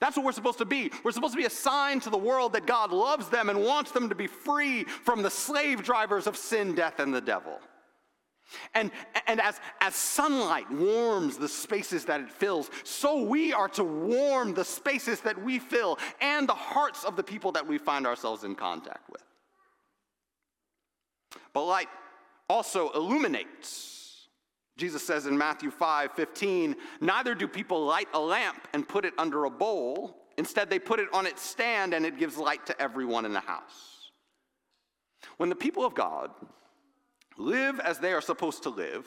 That's 0.00 0.16
what 0.16 0.24
we're 0.24 0.32
supposed 0.32 0.58
to 0.58 0.64
be. 0.64 0.92
We're 1.02 1.12
supposed 1.12 1.34
to 1.34 1.38
be 1.40 1.46
a 1.46 1.50
sign 1.50 2.00
to 2.00 2.10
the 2.10 2.16
world 2.16 2.52
that 2.52 2.66
God 2.66 2.92
loves 2.92 3.28
them 3.28 3.48
and 3.48 3.64
wants 3.64 3.90
them 3.90 4.08
to 4.08 4.14
be 4.14 4.28
free 4.28 4.84
from 4.84 5.22
the 5.22 5.30
slave 5.30 5.82
drivers 5.82 6.26
of 6.26 6.36
sin, 6.36 6.74
death, 6.74 7.00
and 7.00 7.12
the 7.12 7.20
devil. 7.20 7.58
And, 8.74 8.90
and 9.26 9.40
as, 9.40 9.60
as 9.80 9.94
sunlight 9.94 10.70
warms 10.70 11.36
the 11.36 11.48
spaces 11.48 12.04
that 12.06 12.20
it 12.20 12.30
fills, 12.30 12.70
so 12.82 13.22
we 13.22 13.52
are 13.52 13.68
to 13.70 13.84
warm 13.84 14.54
the 14.54 14.64
spaces 14.64 15.20
that 15.20 15.42
we 15.42 15.58
fill 15.58 15.98
and 16.20 16.48
the 16.48 16.54
hearts 16.54 17.04
of 17.04 17.16
the 17.16 17.22
people 17.22 17.52
that 17.52 17.66
we 17.66 17.78
find 17.78 18.06
ourselves 18.06 18.44
in 18.44 18.54
contact 18.54 19.10
with. 19.10 19.22
But 21.52 21.64
light 21.64 21.88
also 22.48 22.90
illuminates. 22.90 24.28
Jesus 24.76 25.04
says 25.04 25.26
in 25.26 25.36
Matthew 25.36 25.70
5 25.70 26.12
15, 26.12 26.76
neither 27.00 27.34
do 27.34 27.48
people 27.48 27.84
light 27.84 28.08
a 28.14 28.20
lamp 28.20 28.68
and 28.72 28.88
put 28.88 29.04
it 29.04 29.12
under 29.18 29.44
a 29.44 29.50
bowl. 29.50 30.16
Instead, 30.38 30.70
they 30.70 30.78
put 30.78 31.00
it 31.00 31.08
on 31.12 31.26
its 31.26 31.42
stand 31.42 31.92
and 31.92 32.06
it 32.06 32.16
gives 32.16 32.36
light 32.36 32.64
to 32.66 32.80
everyone 32.80 33.24
in 33.24 33.32
the 33.32 33.40
house. 33.40 34.12
When 35.36 35.48
the 35.48 35.56
people 35.56 35.84
of 35.84 35.94
God 35.94 36.30
live 37.38 37.80
as 37.80 37.98
they 37.98 38.12
are 38.12 38.20
supposed 38.20 38.64
to 38.64 38.70
live, 38.70 39.06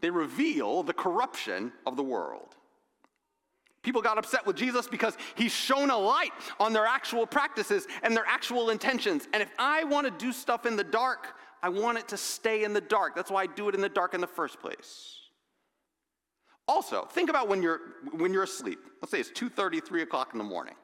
they 0.00 0.10
reveal 0.10 0.82
the 0.82 0.92
corruption 0.92 1.72
of 1.86 1.96
the 1.96 2.02
world. 2.02 2.56
People 3.82 4.02
got 4.02 4.18
upset 4.18 4.46
with 4.46 4.56
Jesus 4.56 4.86
because 4.86 5.16
he 5.36 5.48
shone 5.48 5.90
a 5.90 5.96
light 5.96 6.32
on 6.58 6.74
their 6.74 6.84
actual 6.84 7.26
practices 7.26 7.86
and 8.02 8.14
their 8.14 8.26
actual 8.26 8.68
intentions. 8.68 9.26
And 9.32 9.42
if 9.42 9.50
I 9.58 9.84
want 9.84 10.06
to 10.06 10.24
do 10.24 10.32
stuff 10.32 10.66
in 10.66 10.76
the 10.76 10.84
dark, 10.84 11.34
I 11.62 11.70
want 11.70 11.96
it 11.96 12.08
to 12.08 12.18
stay 12.18 12.64
in 12.64 12.74
the 12.74 12.80
dark. 12.80 13.14
That's 13.14 13.30
why 13.30 13.42
I 13.42 13.46
do 13.46 13.68
it 13.70 13.74
in 13.74 13.80
the 13.80 13.88
dark 13.88 14.12
in 14.12 14.20
the 14.20 14.26
first 14.26 14.60
place. 14.60 15.16
Also, 16.68 17.04
think 17.06 17.30
about 17.30 17.48
when 17.48 17.62
you're 17.62 17.80
when 18.12 18.32
you're 18.32 18.44
asleep. 18.44 18.78
Let's 19.00 19.10
say 19.10 19.18
it's 19.18 19.30
2:30, 19.30 19.84
3 19.84 20.02
o'clock 20.02 20.30
in 20.32 20.38
the 20.38 20.44
morning, 20.44 20.76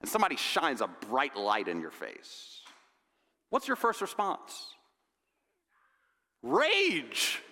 and 0.00 0.10
somebody 0.10 0.36
shines 0.36 0.82
a 0.82 0.86
bright 0.86 1.34
light 1.34 1.66
in 1.66 1.80
your 1.80 1.90
face. 1.90 2.60
What's 3.48 3.68
your 3.68 3.76
first 3.76 4.02
response? 4.02 4.75
Rage. 6.46 7.42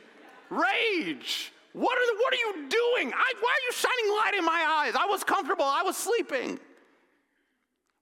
rage. 0.51 1.53
What 1.73 1.99
are, 1.99 2.07
the, 2.07 2.23
what 2.23 2.33
are 2.33 2.37
you 2.37 2.69
doing? 2.69 3.13
I, 3.13 3.33
why 3.41 3.51
are 3.51 3.65
you 3.67 3.73
shining 3.73 4.11
light 4.17 4.35
in 4.39 4.45
my 4.45 4.85
eyes? 4.85 4.95
I 4.95 5.07
was 5.07 5.25
comfortable, 5.25 5.65
I 5.65 5.83
was 5.83 5.97
sleeping. 5.97 6.61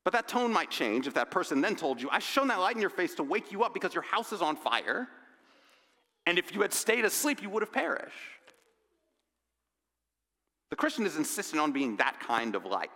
But 0.04 0.12
that 0.12 0.28
tone 0.28 0.52
might 0.52 0.70
change 0.70 1.06
if 1.06 1.14
that 1.14 1.30
person 1.30 1.61
then 1.61 1.76
told 1.76 2.02
you, 2.02 2.11
I 2.11 2.18
shone 2.18 2.49
that 2.49 2.58
light 2.58 2.75
in 2.75 2.80
your 2.80 2.90
face 2.90 3.14
to 3.14 3.22
wake 3.22 3.50
you 3.50 3.62
up 3.62 3.72
because 3.72 3.94
your 3.94 4.02
house 4.02 4.32
is 4.32 4.42
on 4.42 4.56
fire. 4.56 5.08
And 6.26 6.38
if 6.38 6.54
you 6.54 6.61
had 6.61 6.75
stayed 6.75 7.04
asleep, 7.04 7.40
you 7.40 7.49
would 7.49 7.62
have 7.62 7.72
perished. 7.72 8.12
The 10.70 10.76
Christian 10.76 11.06
is 11.06 11.16
insistent 11.16 11.61
on 11.61 11.72
being 11.72 11.96
that 11.96 12.20
kind 12.20 12.54
of 12.54 12.66
light. 12.66 12.90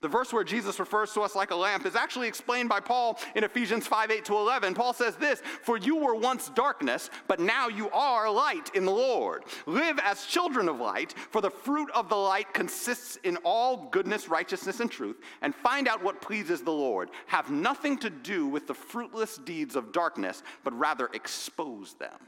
The 0.00 0.08
verse 0.08 0.32
where 0.32 0.44
Jesus 0.44 0.78
refers 0.78 1.12
to 1.14 1.22
us 1.22 1.34
like 1.34 1.50
a 1.50 1.56
lamp 1.56 1.84
is 1.84 1.96
actually 1.96 2.28
explained 2.28 2.68
by 2.68 2.78
Paul 2.78 3.18
in 3.34 3.42
Ephesians 3.42 3.88
5 3.88 4.12
8 4.12 4.24
to 4.26 4.36
11. 4.36 4.74
Paul 4.74 4.92
says 4.92 5.16
this 5.16 5.40
For 5.62 5.76
you 5.76 5.96
were 5.96 6.14
once 6.14 6.50
darkness, 6.50 7.10
but 7.26 7.40
now 7.40 7.66
you 7.66 7.90
are 7.90 8.30
light 8.30 8.70
in 8.74 8.84
the 8.84 8.92
Lord. 8.92 9.42
Live 9.66 9.98
as 10.04 10.24
children 10.24 10.68
of 10.68 10.78
light, 10.78 11.14
for 11.30 11.40
the 11.40 11.50
fruit 11.50 11.90
of 11.96 12.08
the 12.08 12.16
light 12.16 12.54
consists 12.54 13.16
in 13.24 13.38
all 13.38 13.88
goodness, 13.90 14.28
righteousness, 14.28 14.78
and 14.78 14.88
truth, 14.88 15.16
and 15.42 15.52
find 15.52 15.88
out 15.88 16.04
what 16.04 16.22
pleases 16.22 16.62
the 16.62 16.70
Lord. 16.70 17.10
Have 17.26 17.50
nothing 17.50 17.98
to 17.98 18.10
do 18.10 18.46
with 18.46 18.68
the 18.68 18.74
fruitless 18.74 19.38
deeds 19.38 19.74
of 19.74 19.90
darkness, 19.90 20.44
but 20.62 20.78
rather 20.78 21.10
expose 21.12 21.94
them. 21.94 22.20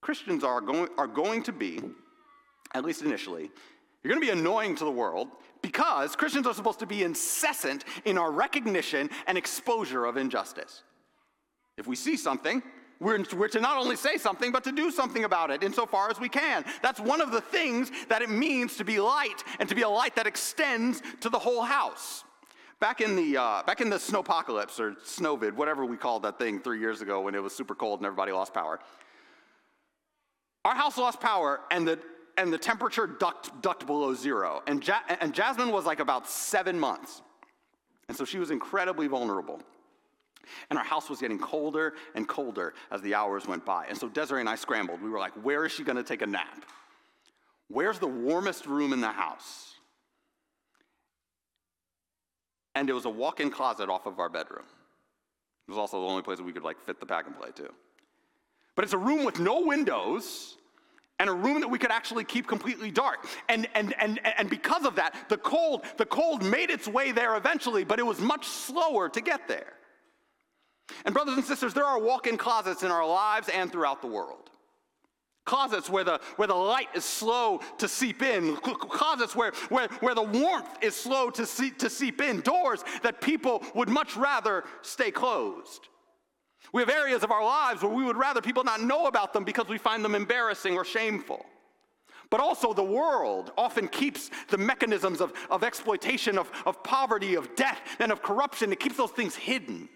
Christians 0.00 0.42
are 0.42 0.60
going, 0.60 0.88
are 0.98 1.06
going 1.06 1.44
to 1.44 1.52
be, 1.52 1.80
at 2.74 2.84
least 2.84 3.02
initially, 3.02 3.50
you're 4.02 4.12
going 4.12 4.20
to 4.20 4.32
be 4.32 4.38
annoying 4.38 4.76
to 4.76 4.84
the 4.84 4.90
world 4.90 5.28
because 5.62 6.16
Christians 6.16 6.46
are 6.46 6.54
supposed 6.54 6.78
to 6.78 6.86
be 6.86 7.02
incessant 7.02 7.84
in 8.04 8.16
our 8.16 8.30
recognition 8.30 9.10
and 9.26 9.36
exposure 9.36 10.06
of 10.06 10.16
injustice. 10.16 10.82
If 11.76 11.86
we 11.86 11.96
see 11.96 12.16
something, 12.16 12.62
we're, 12.98 13.24
we're, 13.34 13.48
to 13.48 13.60
not 13.60 13.78
only 13.78 13.96
say 13.96 14.18
something, 14.18 14.52
but 14.52 14.64
to 14.64 14.72
do 14.72 14.90
something 14.90 15.24
about 15.24 15.50
it 15.50 15.62
insofar 15.62 16.10
as 16.10 16.20
we 16.20 16.28
can. 16.28 16.64
That's 16.82 17.00
one 17.00 17.20
of 17.20 17.30
the 17.30 17.40
things 17.40 17.90
that 18.08 18.20
it 18.20 18.30
means 18.30 18.76
to 18.76 18.84
be 18.84 19.00
light 19.00 19.42
and 19.58 19.68
to 19.68 19.74
be 19.74 19.82
a 19.82 19.88
light 19.88 20.14
that 20.16 20.26
extends 20.26 21.02
to 21.20 21.30
the 21.30 21.38
whole 21.38 21.62
house. 21.62 22.24
Back 22.78 23.00
in 23.00 23.16
the, 23.16 23.36
uh, 23.36 23.62
back 23.62 23.80
in 23.80 23.90
the 23.90 23.96
snowpocalypse 23.96 24.80
or 24.80 24.92
snowvid, 25.04 25.52
whatever 25.52 25.84
we 25.84 25.96
called 25.96 26.22
that 26.22 26.38
thing 26.38 26.60
three 26.60 26.78
years 26.78 27.02
ago 27.02 27.20
when 27.20 27.34
it 27.34 27.42
was 27.42 27.54
super 27.54 27.74
cold 27.74 28.00
and 28.00 28.06
everybody 28.06 28.32
lost 28.32 28.54
power, 28.54 28.80
our 30.64 30.74
house 30.74 30.98
lost 30.98 31.20
power 31.20 31.60
and 31.70 31.88
the, 31.88 31.98
and 32.40 32.52
the 32.52 32.58
temperature 32.58 33.06
ducked, 33.06 33.60
ducked 33.62 33.86
below 33.86 34.14
zero. 34.14 34.62
And, 34.66 34.86
ja- 34.86 35.02
and 35.20 35.34
Jasmine 35.34 35.70
was 35.70 35.84
like 35.84 36.00
about 36.00 36.28
seven 36.28 36.78
months. 36.78 37.22
And 38.08 38.16
so 38.16 38.24
she 38.24 38.38
was 38.38 38.50
incredibly 38.50 39.06
vulnerable. 39.06 39.60
And 40.70 40.78
our 40.78 40.84
house 40.84 41.08
was 41.08 41.20
getting 41.20 41.38
colder 41.38 41.94
and 42.14 42.26
colder 42.26 42.74
as 42.90 43.02
the 43.02 43.14
hours 43.14 43.46
went 43.46 43.64
by. 43.64 43.86
And 43.86 43.96
so 43.96 44.08
Desiree 44.08 44.40
and 44.40 44.48
I 44.48 44.56
scrambled. 44.56 45.02
We 45.02 45.10
were 45.10 45.18
like, 45.18 45.32
where 45.44 45.64
is 45.64 45.72
she 45.72 45.84
going 45.84 45.96
to 45.96 46.02
take 46.02 46.22
a 46.22 46.26
nap? 46.26 46.64
Where's 47.68 47.98
the 47.98 48.08
warmest 48.08 48.66
room 48.66 48.92
in 48.92 49.00
the 49.00 49.12
house? 49.12 49.74
And 52.74 52.88
it 52.88 52.94
was 52.94 53.04
a 53.04 53.10
walk 53.10 53.40
in 53.40 53.50
closet 53.50 53.88
off 53.88 54.06
of 54.06 54.18
our 54.18 54.28
bedroom. 54.28 54.64
It 55.68 55.70
was 55.70 55.78
also 55.78 56.00
the 56.00 56.06
only 56.06 56.22
place 56.22 56.40
we 56.40 56.52
could 56.52 56.64
like 56.64 56.80
fit 56.80 56.98
the 56.98 57.06
pack 57.06 57.26
and 57.26 57.36
play 57.36 57.50
too. 57.54 57.72
But 58.74 58.84
it's 58.84 58.94
a 58.94 58.98
room 58.98 59.24
with 59.24 59.38
no 59.38 59.60
windows 59.60 60.56
and 61.20 61.28
a 61.28 61.32
room 61.34 61.60
that 61.60 61.68
we 61.68 61.78
could 61.78 61.90
actually 61.90 62.24
keep 62.24 62.46
completely 62.46 62.90
dark. 62.90 63.26
And, 63.50 63.68
and, 63.74 63.94
and, 64.00 64.18
and 64.38 64.48
because 64.48 64.86
of 64.86 64.96
that, 64.96 65.14
the 65.28 65.36
cold, 65.36 65.84
the 65.98 66.06
cold 66.06 66.42
made 66.42 66.70
its 66.70 66.88
way 66.88 67.12
there 67.12 67.36
eventually, 67.36 67.84
but 67.84 67.98
it 67.98 68.06
was 68.06 68.20
much 68.20 68.46
slower 68.46 69.10
to 69.10 69.20
get 69.20 69.46
there. 69.46 69.74
And 71.04 71.12
brothers 71.12 71.36
and 71.36 71.44
sisters, 71.44 71.74
there 71.74 71.84
are 71.84 72.00
walk-in 72.00 72.38
closets 72.38 72.82
in 72.82 72.90
our 72.90 73.06
lives 73.06 73.50
and 73.50 73.70
throughout 73.70 74.00
the 74.00 74.08
world. 74.08 74.48
Closets 75.44 75.90
where 75.90 76.04
the, 76.04 76.20
where 76.36 76.48
the 76.48 76.54
light 76.54 76.88
is 76.94 77.04
slow 77.04 77.60
to 77.76 77.86
seep 77.86 78.22
in. 78.22 78.56
Closets 78.56 79.36
where, 79.36 79.52
where, 79.68 79.88
where 80.00 80.14
the 80.14 80.22
warmth 80.22 80.78
is 80.80 80.94
slow 80.94 81.28
to, 81.30 81.44
see, 81.44 81.70
to 81.72 81.90
seep 81.90 82.22
in. 82.22 82.40
Doors 82.40 82.82
that 83.02 83.20
people 83.20 83.62
would 83.74 83.90
much 83.90 84.16
rather 84.16 84.64
stay 84.80 85.10
closed. 85.10 85.89
We 86.72 86.82
have 86.82 86.90
areas 86.90 87.22
of 87.22 87.30
our 87.30 87.44
lives 87.44 87.82
where 87.82 87.92
we 87.92 88.04
would 88.04 88.16
rather 88.16 88.40
people 88.40 88.64
not 88.64 88.82
know 88.82 89.06
about 89.06 89.32
them 89.32 89.44
because 89.44 89.68
we 89.68 89.78
find 89.78 90.04
them 90.04 90.14
embarrassing 90.14 90.76
or 90.76 90.84
shameful. 90.84 91.44
But 92.30 92.40
also, 92.40 92.72
the 92.72 92.84
world 92.84 93.52
often 93.58 93.88
keeps 93.88 94.30
the 94.48 94.56
mechanisms 94.56 95.20
of, 95.20 95.32
of 95.50 95.64
exploitation, 95.64 96.38
of, 96.38 96.50
of 96.64 96.82
poverty, 96.84 97.34
of 97.34 97.56
debt, 97.56 97.78
and 97.98 98.12
of 98.12 98.22
corruption, 98.22 98.72
it 98.72 98.78
keeps 98.78 98.96
those 98.96 99.10
things 99.10 99.34
hidden. 99.34 99.88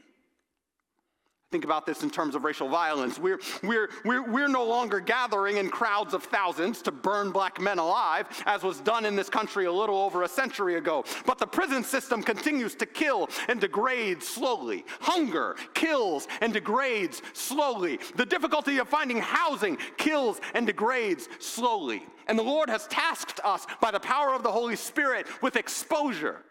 Think 1.55 1.65
about 1.65 1.87
this 1.87 2.03
in 2.03 2.11
terms 2.11 2.35
of 2.35 2.43
racial 2.43 2.69
violence. 2.69 3.17
We're, 3.17 3.39
we're, 3.63 3.89
we're, 4.05 4.29
we're 4.29 4.49
no 4.49 4.65
longer 4.65 4.99
gathering 4.99 5.59
in 5.59 5.69
crowds 5.71 6.13
of 6.13 6.25
thousands 6.25 6.83
to 6.83 6.91
burn 6.91 7.31
black 7.31 7.61
men 7.61 7.79
alive, 7.79 8.27
as 8.45 8.65
was 8.65 8.81
done 8.81 9.05
in 9.05 9.15
this 9.15 9.31
country 9.31 9.67
a 9.67 9.73
little 9.73 9.99
over 9.99 10.25
a 10.25 10.29
century 10.29 10.75
ago. 10.79 11.05
But 11.25 11.39
the 11.39 11.47
prison 11.47 11.85
system 11.85 12.25
continues 12.25 12.75
to 12.75 12.87
kill 12.87 13.29
and 13.47 13.61
degrade 13.61 14.21
slowly. 14.21 14.85
Hunger 14.99 15.55
kills 15.75 16.27
and 16.41 16.53
degrades 16.53 17.23
slowly. 17.35 18.01
The 18.17 18.27
difficulty 18.27 18.79
of 18.79 18.89
finding 18.89 19.19
housing 19.19 19.79
kills 19.97 20.41
and 20.55 20.67
degrades 20.67 21.29
slowly. 21.39 22.03
And 22.27 22.37
the 22.37 22.43
Lord 22.43 22.69
has 22.69 22.89
tasked 22.89 23.39
us 23.45 23.65
by 23.81 23.93
the 23.93 24.01
power 24.01 24.35
of 24.35 24.43
the 24.43 24.51
Holy 24.51 24.75
Spirit 24.75 25.29
with 25.41 25.55
exposure, 25.55 26.43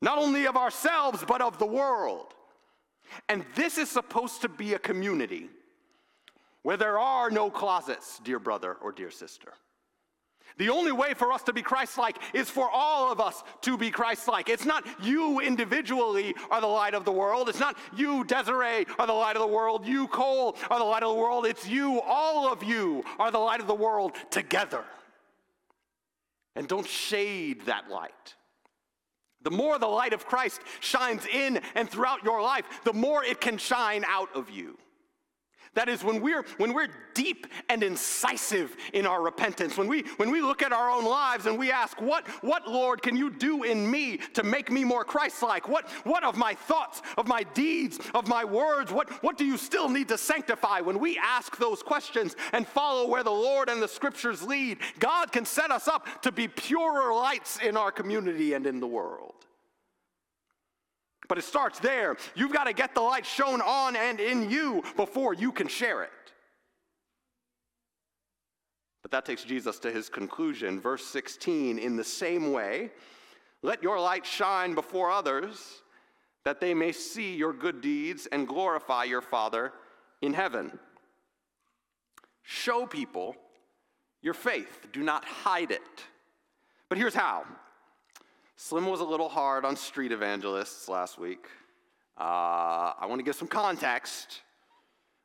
not 0.00 0.16
only 0.16 0.46
of 0.46 0.56
ourselves, 0.56 1.22
but 1.28 1.42
of 1.42 1.58
the 1.58 1.66
world. 1.66 2.32
And 3.28 3.44
this 3.54 3.78
is 3.78 3.90
supposed 3.90 4.42
to 4.42 4.48
be 4.48 4.74
a 4.74 4.78
community 4.78 5.48
where 6.62 6.76
there 6.76 6.98
are 6.98 7.30
no 7.30 7.50
closets, 7.50 8.20
dear 8.24 8.38
brother 8.38 8.76
or 8.82 8.92
dear 8.92 9.10
sister. 9.10 9.52
The 10.58 10.70
only 10.70 10.92
way 10.92 11.12
for 11.12 11.32
us 11.32 11.42
to 11.44 11.52
be 11.52 11.60
Christ 11.60 11.98
like 11.98 12.16
is 12.32 12.48
for 12.48 12.70
all 12.70 13.12
of 13.12 13.20
us 13.20 13.42
to 13.62 13.76
be 13.76 13.90
Christ 13.90 14.26
like. 14.26 14.48
It's 14.48 14.64
not 14.64 14.86
you 15.02 15.40
individually 15.40 16.34
are 16.50 16.60
the 16.60 16.66
light 16.66 16.94
of 16.94 17.04
the 17.04 17.12
world. 17.12 17.48
It's 17.48 17.60
not 17.60 17.76
you, 17.94 18.24
Desiree, 18.24 18.86
are 18.98 19.06
the 19.06 19.12
light 19.12 19.36
of 19.36 19.42
the 19.42 19.48
world. 19.48 19.86
You, 19.86 20.08
Cole, 20.08 20.56
are 20.70 20.78
the 20.78 20.84
light 20.84 21.02
of 21.02 21.14
the 21.14 21.20
world. 21.20 21.44
It's 21.46 21.68
you, 21.68 22.00
all 22.00 22.50
of 22.50 22.62
you, 22.62 23.04
are 23.18 23.30
the 23.30 23.38
light 23.38 23.60
of 23.60 23.66
the 23.66 23.74
world 23.74 24.12
together. 24.30 24.84
And 26.54 26.66
don't 26.66 26.86
shade 26.86 27.66
that 27.66 27.90
light. 27.90 28.34
The 29.42 29.50
more 29.50 29.78
the 29.78 29.86
light 29.86 30.12
of 30.12 30.26
Christ 30.26 30.60
shines 30.80 31.24
in 31.26 31.60
and 31.74 31.88
throughout 31.88 32.24
your 32.24 32.42
life, 32.42 32.64
the 32.84 32.92
more 32.92 33.24
it 33.24 33.40
can 33.40 33.58
shine 33.58 34.04
out 34.06 34.28
of 34.34 34.50
you. 34.50 34.76
That 35.76 35.90
is, 35.90 36.02
when 36.02 36.22
we're, 36.22 36.42
when 36.56 36.72
we're 36.72 36.88
deep 37.12 37.46
and 37.68 37.82
incisive 37.82 38.74
in 38.94 39.06
our 39.06 39.22
repentance, 39.22 39.76
when 39.76 39.88
we, 39.88 40.04
when 40.16 40.30
we 40.30 40.40
look 40.40 40.62
at 40.62 40.72
our 40.72 40.90
own 40.90 41.04
lives 41.04 41.44
and 41.44 41.58
we 41.58 41.70
ask, 41.70 42.00
what, 42.00 42.26
what, 42.42 42.66
Lord, 42.66 43.02
can 43.02 43.14
you 43.14 43.28
do 43.28 43.62
in 43.62 43.90
me 43.90 44.16
to 44.32 44.42
make 44.42 44.70
me 44.70 44.84
more 44.84 45.04
Christ 45.04 45.42
like? 45.42 45.68
What, 45.68 45.90
what 46.04 46.24
of 46.24 46.38
my 46.38 46.54
thoughts, 46.54 47.02
of 47.18 47.28
my 47.28 47.42
deeds, 47.42 48.00
of 48.14 48.26
my 48.26 48.42
words, 48.42 48.90
what, 48.90 49.10
what 49.22 49.36
do 49.36 49.44
you 49.44 49.58
still 49.58 49.90
need 49.90 50.08
to 50.08 50.16
sanctify? 50.16 50.80
When 50.80 50.98
we 50.98 51.18
ask 51.18 51.58
those 51.58 51.82
questions 51.82 52.36
and 52.52 52.66
follow 52.66 53.06
where 53.06 53.22
the 53.22 53.30
Lord 53.30 53.68
and 53.68 53.82
the 53.82 53.88
scriptures 53.88 54.42
lead, 54.42 54.78
God 54.98 55.30
can 55.30 55.44
set 55.44 55.70
us 55.70 55.88
up 55.88 56.22
to 56.22 56.32
be 56.32 56.48
purer 56.48 57.12
lights 57.12 57.58
in 57.58 57.76
our 57.76 57.92
community 57.92 58.54
and 58.54 58.66
in 58.66 58.80
the 58.80 58.86
world. 58.86 59.45
But 61.28 61.38
it 61.38 61.44
starts 61.44 61.78
there. 61.78 62.16
You've 62.34 62.52
got 62.52 62.64
to 62.64 62.72
get 62.72 62.94
the 62.94 63.00
light 63.00 63.26
shown 63.26 63.60
on 63.60 63.96
and 63.96 64.20
in 64.20 64.50
you 64.50 64.82
before 64.96 65.34
you 65.34 65.52
can 65.52 65.68
share 65.68 66.02
it. 66.02 66.10
But 69.02 69.10
that 69.12 69.24
takes 69.24 69.44
Jesus 69.44 69.78
to 69.80 69.92
his 69.92 70.08
conclusion. 70.08 70.80
Verse 70.80 71.04
16 71.06 71.78
In 71.78 71.96
the 71.96 72.04
same 72.04 72.52
way, 72.52 72.90
let 73.62 73.82
your 73.82 74.00
light 74.00 74.26
shine 74.26 74.74
before 74.74 75.10
others, 75.10 75.82
that 76.44 76.60
they 76.60 76.74
may 76.74 76.92
see 76.92 77.34
your 77.36 77.52
good 77.52 77.80
deeds 77.80 78.26
and 78.30 78.46
glorify 78.46 79.04
your 79.04 79.20
Father 79.20 79.72
in 80.22 80.32
heaven. 80.32 80.78
Show 82.42 82.86
people 82.86 83.36
your 84.22 84.34
faith, 84.34 84.86
do 84.92 85.02
not 85.02 85.24
hide 85.24 85.70
it. 85.70 85.80
But 86.88 86.98
here's 86.98 87.14
how 87.14 87.44
Slim 88.56 88.86
was 88.86 89.00
a 89.00 89.04
little 89.04 89.28
hard 89.28 89.66
on 89.66 89.76
street 89.76 90.12
evangelists 90.12 90.88
last 90.88 91.18
week. 91.18 91.46
Uh, 92.18 92.94
I 92.98 93.04
want 93.06 93.18
to 93.18 93.22
give 93.22 93.36
some 93.36 93.48
context 93.48 94.40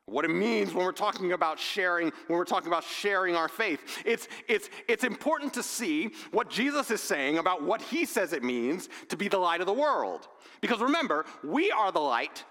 what 0.04 0.26
it 0.26 0.30
means 0.30 0.74
when 0.74 0.84
we're 0.84 0.92
talking 0.92 1.32
about 1.32 1.58
sharing 1.58 2.12
when 2.26 2.38
we're 2.38 2.44
talking 2.44 2.68
about 2.68 2.84
sharing 2.84 3.34
our 3.34 3.48
faith. 3.48 4.02
It's, 4.04 4.28
it's, 4.48 4.68
it's 4.86 5.04
important 5.04 5.54
to 5.54 5.62
see 5.62 6.10
what 6.32 6.50
jesus 6.50 6.90
is 6.90 7.00
saying 7.00 7.38
about 7.38 7.62
what 7.62 7.80
he 7.80 8.04
says 8.04 8.34
it 8.34 8.42
means 8.42 8.90
to 9.08 9.16
be 9.16 9.28
the 9.28 9.38
light 9.38 9.60
of 9.60 9.66
the 9.66 9.72
world. 9.72 10.28
Because 10.60 10.80
remember 10.80 11.24
we 11.42 11.70
are 11.70 11.90
the 11.90 12.00
light 12.00 12.44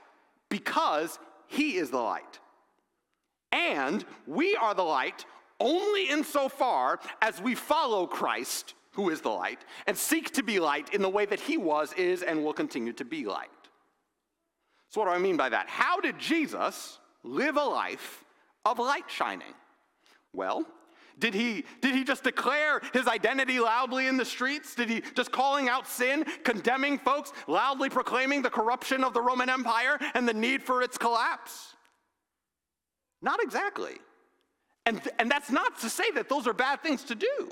because 0.49 1.19
he 1.47 1.75
is 1.75 1.91
the 1.91 1.99
light. 1.99 2.39
And 3.51 4.03
we 4.25 4.55
are 4.55 4.73
the 4.73 4.81
light 4.81 5.25
only 5.59 6.09
insofar 6.09 6.99
as 7.21 7.39
we 7.39 7.53
follow 7.53 8.07
christ 8.07 8.73
who 8.91 9.09
is 9.09 9.21
the 9.21 9.29
light, 9.29 9.59
and 9.87 9.97
seek 9.97 10.31
to 10.33 10.43
be 10.43 10.59
light 10.59 10.93
in 10.93 11.01
the 11.01 11.09
way 11.09 11.25
that 11.25 11.39
he 11.39 11.57
was, 11.57 11.93
is, 11.93 12.23
and 12.23 12.43
will 12.43 12.53
continue 12.53 12.93
to 12.93 13.05
be 13.05 13.25
light. 13.25 13.49
So, 14.89 15.01
what 15.01 15.07
do 15.07 15.13
I 15.13 15.19
mean 15.19 15.37
by 15.37 15.49
that? 15.49 15.69
How 15.69 15.99
did 15.99 16.19
Jesus 16.19 16.99
live 17.23 17.55
a 17.55 17.63
life 17.63 18.25
of 18.65 18.79
light 18.79 19.09
shining? 19.09 19.53
Well, 20.33 20.65
did 21.19 21.33
he, 21.33 21.65
did 21.81 21.93
he 21.93 22.03
just 22.03 22.23
declare 22.23 22.81
his 22.93 23.07
identity 23.07 23.59
loudly 23.59 24.07
in 24.07 24.17
the 24.17 24.25
streets? 24.25 24.75
Did 24.75 24.89
he 24.89 25.01
just 25.15 25.31
calling 25.31 25.69
out 25.69 25.87
sin, 25.87 26.25
condemning 26.43 26.97
folks, 26.97 27.31
loudly 27.47 27.89
proclaiming 27.89 28.41
the 28.41 28.49
corruption 28.49 29.03
of 29.03 29.13
the 29.13 29.21
Roman 29.21 29.49
Empire 29.49 29.99
and 30.13 30.27
the 30.27 30.33
need 30.33 30.63
for 30.63 30.81
its 30.81 30.97
collapse? 30.97 31.75
Not 33.21 33.41
exactly. 33.41 33.99
And, 34.85 35.01
and 35.19 35.29
that's 35.29 35.51
not 35.51 35.79
to 35.81 35.89
say 35.89 36.09
that 36.15 36.27
those 36.27 36.47
are 36.47 36.53
bad 36.53 36.81
things 36.81 37.03
to 37.03 37.15
do. 37.15 37.51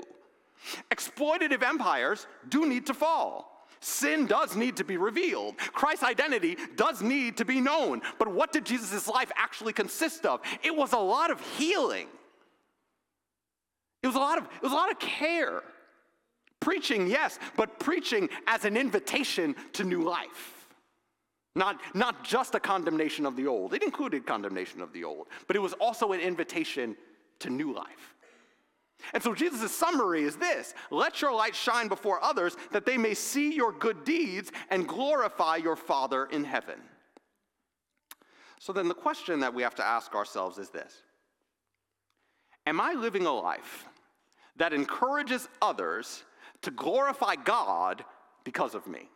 Exploitative 0.90 1.62
empires 1.62 2.26
do 2.48 2.66
need 2.66 2.86
to 2.86 2.94
fall. 2.94 3.66
Sin 3.80 4.26
does 4.26 4.56
need 4.56 4.76
to 4.76 4.84
be 4.84 4.98
revealed. 4.98 5.56
Christ's 5.56 6.04
identity 6.04 6.56
does 6.76 7.00
need 7.00 7.38
to 7.38 7.46
be 7.46 7.60
known. 7.60 8.02
But 8.18 8.28
what 8.28 8.52
did 8.52 8.66
Jesus' 8.66 9.08
life 9.08 9.32
actually 9.36 9.72
consist 9.72 10.26
of? 10.26 10.40
It 10.62 10.76
was 10.76 10.92
a 10.92 10.98
lot 10.98 11.30
of 11.30 11.40
healing. 11.56 12.06
It 14.02 14.06
was 14.06 14.16
a 14.16 14.20
lot 14.20 14.38
of, 14.38 14.44
it 14.44 14.62
was 14.62 14.72
a 14.72 14.76
lot 14.76 14.90
of 14.90 14.98
care. 14.98 15.62
Preaching, 16.60 17.06
yes, 17.06 17.38
but 17.56 17.78
preaching 17.78 18.28
as 18.46 18.66
an 18.66 18.76
invitation 18.76 19.54
to 19.72 19.84
new 19.84 20.02
life. 20.02 20.68
Not, 21.56 21.80
not 21.94 22.22
just 22.22 22.54
a 22.54 22.60
condemnation 22.60 23.24
of 23.24 23.34
the 23.34 23.46
old. 23.46 23.72
It 23.72 23.82
included 23.82 24.26
condemnation 24.26 24.82
of 24.82 24.92
the 24.92 25.04
old, 25.04 25.28
but 25.46 25.56
it 25.56 25.60
was 25.60 25.72
also 25.74 26.12
an 26.12 26.20
invitation 26.20 26.96
to 27.40 27.50
new 27.50 27.72
life. 27.72 28.14
And 29.14 29.22
so 29.22 29.34
Jesus' 29.34 29.74
summary 29.74 30.22
is 30.22 30.36
this 30.36 30.74
let 30.90 31.20
your 31.22 31.32
light 31.32 31.54
shine 31.54 31.88
before 31.88 32.22
others 32.22 32.56
that 32.72 32.86
they 32.86 32.96
may 32.96 33.14
see 33.14 33.54
your 33.54 33.72
good 33.72 34.04
deeds 34.04 34.52
and 34.70 34.86
glorify 34.86 35.56
your 35.56 35.76
Father 35.76 36.26
in 36.26 36.44
heaven. 36.44 36.80
So 38.58 38.72
then 38.72 38.88
the 38.88 38.94
question 38.94 39.40
that 39.40 39.54
we 39.54 39.62
have 39.62 39.74
to 39.76 39.84
ask 39.84 40.14
ourselves 40.14 40.58
is 40.58 40.70
this 40.70 41.02
Am 42.66 42.80
I 42.80 42.92
living 42.92 43.26
a 43.26 43.32
life 43.32 43.86
that 44.56 44.72
encourages 44.72 45.48
others 45.62 46.24
to 46.62 46.70
glorify 46.70 47.34
God 47.36 48.04
because 48.44 48.74
of 48.74 48.86
me? 48.86 49.08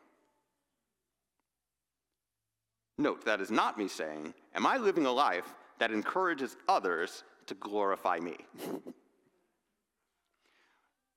Note, 2.97 3.25
that 3.25 3.41
is 3.41 3.51
not 3.51 3.77
me 3.77 3.89
saying, 3.89 4.35
Am 4.55 4.67
I 4.67 4.77
living 4.77 5.07
a 5.07 5.13
life 5.13 5.55
that 5.79 5.91
encourages 5.93 6.57
others 6.69 7.25
to 7.47 7.55
glorify 7.55 8.19
me? 8.19 8.37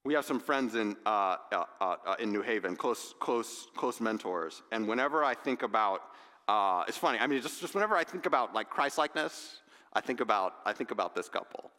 we 0.07 0.13
have 0.13 0.23
some 0.23 0.39
friends 0.39 0.75
in, 0.75 0.95
uh, 1.05 1.35
uh, 1.51 1.65
uh, 1.81 2.15
in 2.17 2.31
New 2.31 2.41
Haven, 2.41 2.77
close, 2.77 3.13
close, 3.19 3.67
close 3.75 3.99
mentors. 3.99 4.61
And 4.71 4.87
whenever 4.87 5.21
I 5.21 5.33
think 5.33 5.63
about, 5.63 6.01
uh, 6.47 6.85
it's 6.87 6.97
funny, 6.97 7.19
I 7.19 7.27
mean, 7.27 7.41
just, 7.41 7.59
just 7.59 7.73
whenever 7.73 7.97
I 7.97 8.05
think 8.05 8.25
about 8.25 8.55
like 8.55 8.69
Christ-likeness, 8.69 9.57
I 9.91 9.99
think 9.99 10.21
about, 10.21 10.53
I 10.65 10.71
think 10.71 10.91
about 10.91 11.13
this 11.13 11.27
couple. 11.27 11.71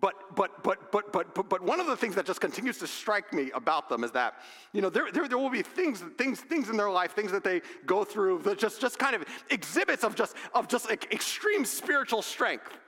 But, 0.00 0.14
but, 0.34 0.62
but, 0.62 0.90
but, 0.90 1.12
but, 1.12 1.34
but, 1.34 1.50
but 1.50 1.62
one 1.62 1.78
of 1.78 1.86
the 1.86 1.96
things 1.96 2.14
that 2.14 2.24
just 2.24 2.40
continues 2.40 2.78
to 2.78 2.86
strike 2.86 3.34
me 3.34 3.50
about 3.50 3.90
them 3.90 4.02
is 4.02 4.12
that, 4.12 4.36
you 4.72 4.80
know, 4.80 4.88
there, 4.88 5.12
there, 5.12 5.28
there 5.28 5.38
will 5.38 5.50
be 5.50 5.62
things, 5.62 6.02
things, 6.16 6.40
things 6.40 6.70
in 6.70 6.78
their 6.78 6.90
life, 6.90 7.12
things 7.12 7.32
that 7.32 7.44
they 7.44 7.60
go 7.84 8.02
through 8.02 8.38
that 8.44 8.58
just, 8.58 8.80
just 8.80 8.98
kind 8.98 9.14
of 9.14 9.24
exhibits 9.50 10.04
of 10.04 10.14
just, 10.14 10.36
of 10.54 10.68
just 10.68 10.88
like 10.88 11.12
extreme 11.12 11.66
spiritual 11.66 12.22
strength. 12.22 12.78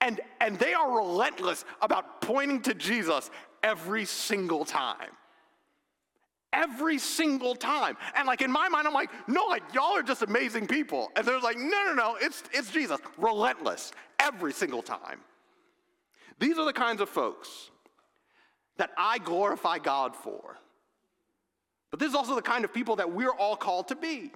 And, 0.00 0.20
and 0.40 0.58
they 0.58 0.74
are 0.74 0.96
relentless 0.96 1.64
about 1.80 2.20
pointing 2.20 2.60
to 2.62 2.74
Jesus 2.74 3.30
every 3.64 4.04
single 4.04 4.64
time. 4.64 5.10
Every 6.52 6.98
single 6.98 7.56
time. 7.56 7.96
And 8.14 8.28
like 8.28 8.42
in 8.42 8.52
my 8.52 8.68
mind, 8.68 8.86
I'm 8.86 8.92
like, 8.92 9.10
no, 9.26 9.46
like 9.46 9.62
y'all 9.74 9.96
are 9.96 10.04
just 10.04 10.22
amazing 10.22 10.68
people. 10.68 11.10
And 11.16 11.26
they're 11.26 11.40
like, 11.40 11.56
no, 11.58 11.84
no, 11.86 11.94
no, 11.94 12.16
it's, 12.20 12.44
it's 12.52 12.70
Jesus. 12.70 13.00
Relentless 13.18 13.90
every 14.20 14.52
single 14.52 14.82
time. 14.82 15.18
These 16.38 16.58
are 16.58 16.64
the 16.64 16.72
kinds 16.72 17.00
of 17.00 17.08
folks 17.08 17.70
that 18.76 18.90
I 18.96 19.18
glorify 19.18 19.78
God 19.78 20.14
for. 20.14 20.58
But 21.90 22.00
this 22.00 22.08
is 22.08 22.14
also 22.14 22.34
the 22.34 22.42
kind 22.42 22.64
of 22.64 22.72
people 22.72 22.96
that 22.96 23.12
we're 23.12 23.34
all 23.34 23.56
called 23.56 23.88
to 23.88 23.96
be. 23.96 24.30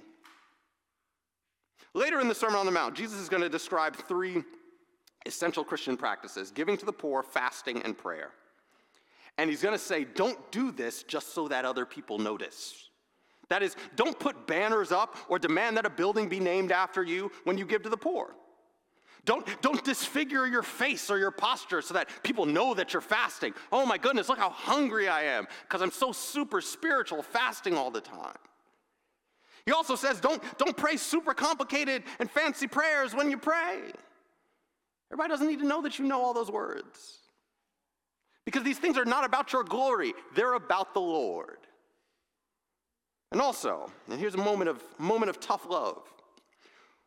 Later 1.94 2.20
in 2.20 2.28
the 2.28 2.34
Sermon 2.34 2.56
on 2.56 2.66
the 2.66 2.72
Mount, 2.72 2.94
Jesus 2.94 3.18
is 3.18 3.28
going 3.28 3.42
to 3.42 3.48
describe 3.48 3.96
three 3.96 4.42
essential 5.26 5.64
Christian 5.64 5.96
practices 5.96 6.50
giving 6.50 6.76
to 6.76 6.86
the 6.86 6.92
poor, 6.92 7.22
fasting, 7.22 7.82
and 7.82 7.96
prayer. 7.96 8.32
And 9.38 9.48
he's 9.48 9.62
going 9.62 9.74
to 9.74 9.78
say, 9.78 10.04
don't 10.04 10.38
do 10.50 10.72
this 10.72 11.04
just 11.04 11.32
so 11.32 11.48
that 11.48 11.64
other 11.64 11.86
people 11.86 12.18
notice. 12.18 12.90
That 13.48 13.62
is, 13.62 13.76
don't 13.96 14.18
put 14.18 14.46
banners 14.46 14.92
up 14.92 15.16
or 15.28 15.38
demand 15.38 15.76
that 15.78 15.86
a 15.86 15.90
building 15.90 16.28
be 16.28 16.40
named 16.40 16.72
after 16.72 17.02
you 17.02 17.30
when 17.44 17.56
you 17.56 17.64
give 17.64 17.82
to 17.84 17.88
the 17.88 17.96
poor. 17.96 18.34
Don't, 19.24 19.46
don't 19.62 19.82
disfigure 19.84 20.46
your 20.46 20.62
face 20.62 21.10
or 21.10 21.18
your 21.18 21.30
posture 21.30 21.82
so 21.82 21.94
that 21.94 22.08
people 22.22 22.46
know 22.46 22.74
that 22.74 22.92
you're 22.92 23.02
fasting. 23.02 23.54
Oh 23.70 23.86
my 23.86 23.98
goodness, 23.98 24.28
look 24.28 24.38
how 24.38 24.50
hungry 24.50 25.08
I 25.08 25.22
am 25.22 25.46
because 25.62 25.82
I'm 25.82 25.90
so 25.90 26.12
super 26.12 26.60
spiritual 26.60 27.22
fasting 27.22 27.76
all 27.76 27.90
the 27.90 28.00
time. 28.00 28.36
He 29.66 29.72
also 29.72 29.96
says, 29.96 30.18
don't, 30.18 30.42
don't 30.56 30.76
pray 30.76 30.96
super 30.96 31.34
complicated 31.34 32.02
and 32.18 32.30
fancy 32.30 32.66
prayers 32.66 33.14
when 33.14 33.30
you 33.30 33.36
pray. 33.36 33.92
Everybody 35.10 35.28
doesn't 35.28 35.46
need 35.46 35.60
to 35.60 35.66
know 35.66 35.82
that 35.82 35.98
you 35.98 36.06
know 36.06 36.22
all 36.22 36.32
those 36.32 36.50
words. 36.50 37.18
Because 38.48 38.62
these 38.62 38.78
things 38.78 38.96
are 38.96 39.04
not 39.04 39.26
about 39.26 39.52
your 39.52 39.62
glory, 39.62 40.14
they're 40.34 40.54
about 40.54 40.94
the 40.94 41.00
Lord. 41.02 41.58
And 43.30 43.42
also, 43.42 43.92
and 44.08 44.18
here's 44.18 44.36
a 44.36 44.38
moment 44.38 44.70
of, 44.70 44.82
moment 44.96 45.28
of 45.28 45.38
tough 45.38 45.68
love. 45.68 46.00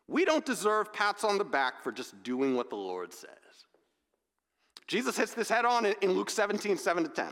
We 0.06 0.24
don't 0.24 0.46
deserve 0.46 0.92
pats 0.92 1.24
on 1.24 1.38
the 1.38 1.44
back 1.44 1.82
for 1.82 1.90
just 1.90 2.22
doing 2.22 2.54
what 2.54 2.70
the 2.70 2.76
Lord 2.76 3.12
says. 3.12 3.30
Jesus 4.86 5.16
hits 5.16 5.34
this 5.34 5.48
head 5.48 5.64
on 5.64 5.84
in 5.84 6.12
Luke 6.12 6.30
17, 6.30 6.76
7 6.76 7.02
to 7.02 7.08
10. 7.08 7.26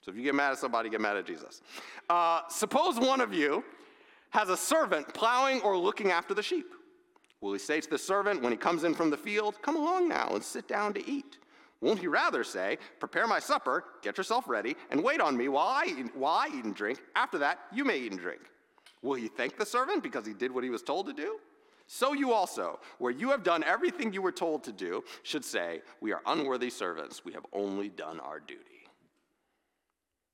So 0.00 0.10
if 0.10 0.16
you 0.16 0.22
get 0.22 0.34
mad 0.34 0.52
at 0.52 0.58
somebody, 0.58 0.88
get 0.88 1.02
mad 1.02 1.18
at 1.18 1.26
Jesus. 1.26 1.60
Uh, 2.08 2.40
suppose 2.48 2.98
one 2.98 3.20
of 3.20 3.34
you 3.34 3.62
has 4.30 4.48
a 4.48 4.56
servant 4.56 5.12
plowing 5.12 5.60
or 5.60 5.76
looking 5.76 6.10
after 6.10 6.32
the 6.32 6.42
sheep. 6.42 6.72
Will 7.42 7.52
he 7.52 7.58
say 7.58 7.82
to 7.82 7.90
the 7.90 7.98
servant 7.98 8.40
when 8.40 8.52
he 8.52 8.56
comes 8.56 8.84
in 8.84 8.94
from 8.94 9.10
the 9.10 9.18
field, 9.18 9.60
Come 9.60 9.76
along 9.76 10.08
now 10.08 10.30
and 10.32 10.42
sit 10.42 10.66
down 10.66 10.94
to 10.94 11.06
eat? 11.06 11.36
Won't 11.84 12.00
he 12.00 12.06
rather 12.06 12.44
say, 12.44 12.78
Prepare 12.98 13.26
my 13.26 13.38
supper, 13.38 13.84
get 14.00 14.16
yourself 14.16 14.48
ready, 14.48 14.74
and 14.90 15.04
wait 15.04 15.20
on 15.20 15.36
me 15.36 15.48
while 15.48 15.68
I, 15.68 15.84
eat, 15.84 16.16
while 16.16 16.32
I 16.32 16.46
eat 16.46 16.64
and 16.64 16.74
drink? 16.74 16.98
After 17.14 17.36
that, 17.40 17.58
you 17.74 17.84
may 17.84 17.98
eat 17.98 18.10
and 18.10 18.18
drink. 18.18 18.40
Will 19.02 19.16
he 19.16 19.28
thank 19.28 19.58
the 19.58 19.66
servant 19.66 20.02
because 20.02 20.26
he 20.26 20.32
did 20.32 20.50
what 20.50 20.64
he 20.64 20.70
was 20.70 20.82
told 20.82 21.06
to 21.08 21.12
do? 21.12 21.36
So 21.86 22.14
you 22.14 22.32
also, 22.32 22.80
where 22.96 23.12
you 23.12 23.28
have 23.28 23.42
done 23.42 23.62
everything 23.62 24.14
you 24.14 24.22
were 24.22 24.32
told 24.32 24.64
to 24.64 24.72
do, 24.72 25.04
should 25.24 25.44
say, 25.44 25.82
We 26.00 26.14
are 26.14 26.22
unworthy 26.24 26.70
servants. 26.70 27.22
We 27.22 27.34
have 27.34 27.44
only 27.52 27.90
done 27.90 28.18
our 28.18 28.40
duty. 28.40 28.62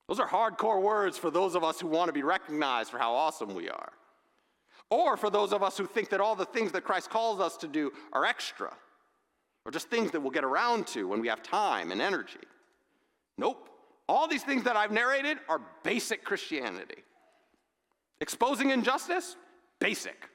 Those 0.06 0.20
are 0.20 0.28
hardcore 0.28 0.80
words 0.80 1.18
for 1.18 1.32
those 1.32 1.56
of 1.56 1.64
us 1.64 1.80
who 1.80 1.88
want 1.88 2.10
to 2.10 2.12
be 2.12 2.22
recognized 2.22 2.92
for 2.92 2.98
how 2.98 3.12
awesome 3.12 3.56
we 3.56 3.68
are. 3.68 3.92
Or 4.88 5.16
for 5.16 5.30
those 5.30 5.52
of 5.52 5.64
us 5.64 5.76
who 5.76 5.86
think 5.86 6.10
that 6.10 6.20
all 6.20 6.36
the 6.36 6.44
things 6.44 6.70
that 6.72 6.84
Christ 6.84 7.10
calls 7.10 7.40
us 7.40 7.56
to 7.56 7.66
do 7.66 7.90
are 8.12 8.24
extra 8.24 8.72
or 9.64 9.72
just 9.72 9.88
things 9.88 10.10
that 10.12 10.20
we'll 10.20 10.30
get 10.30 10.44
around 10.44 10.86
to 10.88 11.06
when 11.06 11.20
we 11.20 11.28
have 11.28 11.42
time 11.42 11.92
and 11.92 12.00
energy. 12.00 12.40
Nope. 13.36 13.68
All 14.08 14.26
these 14.26 14.42
things 14.42 14.64
that 14.64 14.76
I've 14.76 14.90
narrated 14.90 15.38
are 15.48 15.60
basic 15.82 16.24
Christianity. 16.24 17.04
Exposing 18.20 18.70
injustice? 18.70 19.36
Basic. 19.78 20.28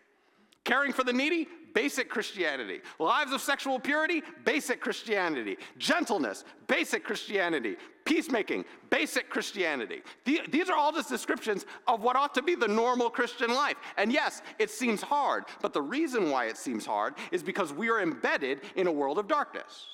Caring 0.64 0.94
for 0.94 1.04
the 1.04 1.14
needy? 1.14 1.48
Basic 1.76 2.10
Christianity. 2.10 2.80
Lives 2.98 3.34
of 3.34 3.42
sexual 3.42 3.80
purity, 3.80 4.24
basic 4.46 4.82
Christianity. 4.82 5.58
Gentleness, 5.78 6.44
basic 6.66 7.04
Christianity. 7.04 7.76
Peacemaking, 8.06 8.66
basic 8.90 9.30
Christianity. 9.30 10.02
These 10.24 10.70
are 10.70 10.76
all 10.76 10.92
just 10.92 11.10
descriptions 11.10 11.66
of 11.88 12.02
what 12.02 12.16
ought 12.16 12.34
to 12.36 12.42
be 12.42 12.56
the 12.56 12.68
normal 12.68 13.10
Christian 13.10 13.54
life. 13.54 13.76
And 13.98 14.12
yes, 14.12 14.42
it 14.58 14.72
seems 14.72 15.02
hard, 15.02 15.44
but 15.62 15.74
the 15.74 15.82
reason 15.82 16.32
why 16.32 16.46
it 16.46 16.58
seems 16.58 16.86
hard 16.86 17.16
is 17.32 17.44
because 17.44 17.74
we 17.74 17.90
are 17.90 18.02
embedded 18.02 18.62
in 18.76 18.88
a 18.88 18.92
world 18.92 19.20
of 19.20 19.28
darkness. 19.28 19.86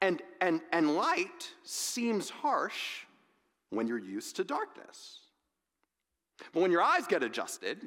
And, 0.00 0.20
and, 0.40 0.60
and 0.72 0.96
light 0.96 1.50
seems 1.62 2.28
harsh 2.28 3.04
when 3.70 3.86
you're 3.86 3.98
used 3.98 4.36
to 4.36 4.44
darkness. 4.44 5.20
But 6.52 6.60
when 6.60 6.72
your 6.72 6.82
eyes 6.82 7.06
get 7.06 7.22
adjusted, 7.22 7.78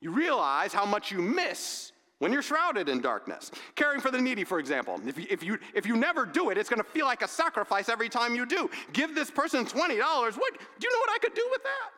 you 0.00 0.10
realize 0.10 0.72
how 0.72 0.86
much 0.86 1.10
you 1.10 1.20
miss 1.20 1.92
when 2.18 2.32
you're 2.32 2.42
shrouded 2.42 2.88
in 2.88 3.00
darkness. 3.00 3.50
Caring 3.74 4.00
for 4.00 4.10
the 4.10 4.20
needy, 4.20 4.44
for 4.44 4.58
example. 4.58 5.00
If 5.06 5.18
you, 5.18 5.26
if 5.30 5.42
you, 5.42 5.58
if 5.74 5.86
you 5.86 5.96
never 5.96 6.26
do 6.26 6.50
it, 6.50 6.58
it's 6.58 6.68
going 6.68 6.82
to 6.82 6.88
feel 6.88 7.06
like 7.06 7.22
a 7.22 7.28
sacrifice 7.28 7.88
every 7.88 8.08
time 8.08 8.34
you 8.34 8.46
do. 8.46 8.70
Give 8.92 9.14
this 9.14 9.30
person 9.30 9.64
$20. 9.64 9.70
What? 9.72 9.78
Do 9.78 10.86
you 10.86 10.92
know 10.92 10.98
what 11.00 11.10
I 11.10 11.18
could 11.20 11.34
do 11.34 11.46
with 11.50 11.62
that? 11.62 11.90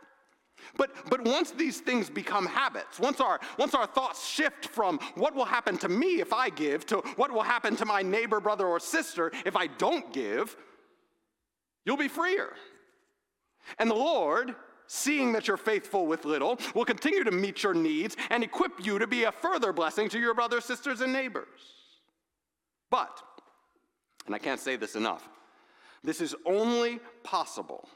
But, 0.76 0.94
but 1.08 1.24
once 1.24 1.50
these 1.50 1.80
things 1.80 2.10
become 2.10 2.46
habits, 2.46 3.00
once 3.00 3.20
our, 3.20 3.40
once 3.58 3.74
our 3.74 3.86
thoughts 3.86 4.28
shift 4.28 4.66
from 4.66 4.98
what 5.14 5.34
will 5.34 5.46
happen 5.46 5.78
to 5.78 5.88
me 5.88 6.20
if 6.20 6.32
I 6.32 6.50
give 6.50 6.86
to 6.86 6.98
what 7.16 7.32
will 7.32 7.42
happen 7.42 7.76
to 7.76 7.86
my 7.86 8.02
neighbor, 8.02 8.40
brother, 8.40 8.66
or 8.66 8.78
sister 8.78 9.32
if 9.44 9.56
I 9.56 9.66
don't 9.66 10.12
give, 10.12 10.56
you'll 11.84 11.96
be 11.96 12.08
freer. 12.08 12.52
And 13.78 13.90
the 13.90 13.94
Lord 13.94 14.54
seeing 14.92 15.30
that 15.30 15.46
you're 15.46 15.56
faithful 15.56 16.04
with 16.04 16.24
little, 16.24 16.58
will 16.74 16.84
continue 16.84 17.22
to 17.22 17.30
meet 17.30 17.62
your 17.62 17.74
needs 17.74 18.16
and 18.28 18.42
equip 18.42 18.84
you 18.84 18.98
to 18.98 19.06
be 19.06 19.22
a 19.22 19.30
further 19.30 19.72
blessing 19.72 20.08
to 20.08 20.18
your 20.18 20.34
brothers, 20.34 20.64
sisters, 20.64 21.00
and 21.00 21.12
neighbors. 21.12 21.46
But, 22.90 23.22
and 24.26 24.34
I 24.34 24.38
can't 24.38 24.58
say 24.58 24.74
this 24.74 24.96
enough, 24.96 25.28
this 26.02 26.20
is 26.20 26.34
only 26.44 26.98
possible 27.22 27.88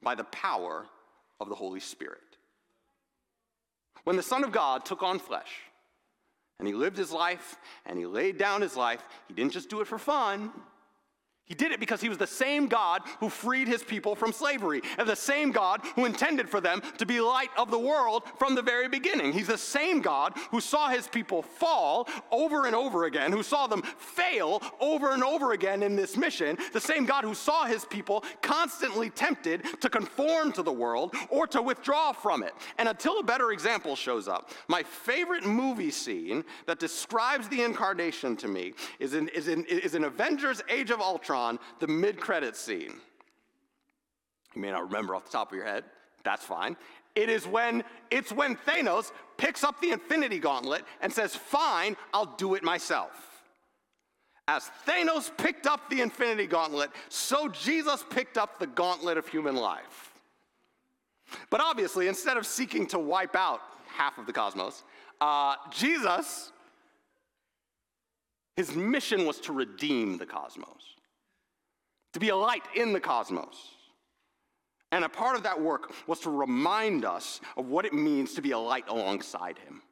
by 0.00 0.14
the 0.14 0.22
power 0.24 0.86
of 1.40 1.48
the 1.48 1.56
Holy 1.56 1.80
Spirit. 1.80 2.20
When 4.04 4.14
the 4.14 4.22
Son 4.22 4.44
of 4.44 4.52
God 4.52 4.84
took 4.84 5.02
on 5.02 5.18
flesh 5.18 5.50
and 6.60 6.68
he 6.68 6.74
lived 6.74 6.96
his 6.96 7.10
life 7.10 7.56
and 7.84 7.98
he 7.98 8.06
laid 8.06 8.38
down 8.38 8.60
his 8.60 8.76
life, 8.76 9.02
he 9.26 9.34
didn't 9.34 9.52
just 9.52 9.68
do 9.68 9.80
it 9.80 9.88
for 9.88 9.98
fun. 9.98 10.52
He 11.44 11.54
did 11.54 11.72
it 11.72 11.80
because 11.80 12.00
he 12.00 12.08
was 12.08 12.18
the 12.18 12.26
same 12.26 12.66
God 12.66 13.02
who 13.18 13.28
freed 13.28 13.66
his 13.66 13.82
people 13.82 14.14
from 14.14 14.32
slavery, 14.32 14.80
and 14.96 15.08
the 15.08 15.16
same 15.16 15.50
God 15.50 15.80
who 15.96 16.04
intended 16.04 16.48
for 16.48 16.60
them 16.60 16.80
to 16.98 17.04
be 17.04 17.20
light 17.20 17.50
of 17.58 17.70
the 17.70 17.78
world 17.78 18.22
from 18.38 18.54
the 18.54 18.62
very 18.62 18.88
beginning. 18.88 19.32
He's 19.32 19.48
the 19.48 19.58
same 19.58 20.00
God 20.00 20.34
who 20.52 20.60
saw 20.60 20.88
his 20.88 21.08
people 21.08 21.42
fall 21.42 22.08
over 22.30 22.66
and 22.66 22.76
over 22.76 23.04
again, 23.04 23.32
who 23.32 23.42
saw 23.42 23.66
them 23.66 23.82
fail 23.82 24.62
over 24.80 25.12
and 25.12 25.24
over 25.24 25.52
again 25.52 25.82
in 25.82 25.96
this 25.96 26.16
mission, 26.16 26.56
the 26.72 26.80
same 26.80 27.06
God 27.06 27.24
who 27.24 27.34
saw 27.34 27.64
his 27.64 27.84
people 27.86 28.24
constantly 28.40 29.10
tempted 29.10 29.80
to 29.80 29.90
conform 29.90 30.52
to 30.52 30.62
the 30.62 30.72
world 30.72 31.14
or 31.28 31.48
to 31.48 31.60
withdraw 31.60 32.12
from 32.12 32.44
it. 32.44 32.54
And 32.78 32.88
until 32.88 33.18
a 33.18 33.24
better 33.24 33.50
example 33.50 33.96
shows 33.96 34.28
up, 34.28 34.50
my 34.68 34.84
favorite 34.84 35.44
movie 35.44 35.90
scene 35.90 36.44
that 36.66 36.78
describes 36.78 37.48
the 37.48 37.62
incarnation 37.62 38.36
to 38.36 38.48
me 38.48 38.74
is 39.00 39.14
in, 39.14 39.28
is 39.28 39.48
in, 39.48 39.64
is 39.64 39.96
in 39.96 40.04
Avengers 40.04 40.62
Age 40.70 40.90
of 40.90 41.00
Ultron 41.00 41.31
Ultron, 41.32 41.58
the 41.78 41.86
mid 41.86 42.20
credit 42.20 42.56
scene. 42.56 42.94
You 44.54 44.60
may 44.60 44.70
not 44.70 44.84
remember 44.84 45.14
off 45.14 45.24
the 45.24 45.30
top 45.30 45.50
of 45.50 45.56
your 45.56 45.66
head. 45.66 45.84
That's 46.24 46.44
fine. 46.44 46.76
It 47.14 47.28
is 47.28 47.46
when 47.46 47.84
it's 48.10 48.32
when 48.32 48.56
Thanos 48.56 49.12
picks 49.36 49.64
up 49.64 49.80
the 49.80 49.90
Infinity 49.90 50.38
Gauntlet 50.38 50.84
and 51.00 51.12
says, 51.12 51.34
"Fine, 51.34 51.96
I'll 52.14 52.36
do 52.36 52.54
it 52.54 52.62
myself." 52.62 53.44
As 54.48 54.70
Thanos 54.86 55.34
picked 55.36 55.66
up 55.66 55.88
the 55.88 56.00
Infinity 56.00 56.46
Gauntlet, 56.46 56.90
so 57.08 57.48
Jesus 57.48 58.04
picked 58.10 58.36
up 58.36 58.58
the 58.58 58.66
gauntlet 58.66 59.16
of 59.16 59.26
human 59.28 59.56
life. 59.56 60.12
But 61.48 61.60
obviously, 61.60 62.08
instead 62.08 62.36
of 62.36 62.46
seeking 62.46 62.86
to 62.88 62.98
wipe 62.98 63.36
out 63.36 63.60
half 63.86 64.18
of 64.18 64.26
the 64.26 64.32
cosmos, 64.32 64.82
uh, 65.20 65.56
Jesus, 65.70 66.52
his 68.56 68.74
mission 68.74 69.24
was 69.24 69.38
to 69.40 69.52
redeem 69.52 70.18
the 70.18 70.26
cosmos 70.26 70.91
to 72.12 72.20
be 72.20 72.28
a 72.28 72.36
light 72.36 72.62
in 72.74 72.92
the 72.92 73.00
cosmos. 73.00 73.56
And 74.90 75.04
a 75.04 75.08
part 75.08 75.36
of 75.36 75.44
that 75.44 75.60
work 75.60 75.92
was 76.06 76.20
to 76.20 76.30
remind 76.30 77.04
us 77.04 77.40
of 77.56 77.68
what 77.68 77.86
it 77.86 77.94
means 77.94 78.34
to 78.34 78.42
be 78.42 78.50
a 78.50 78.58
light 78.58 78.84
alongside 78.88 79.58
him. 79.58 79.82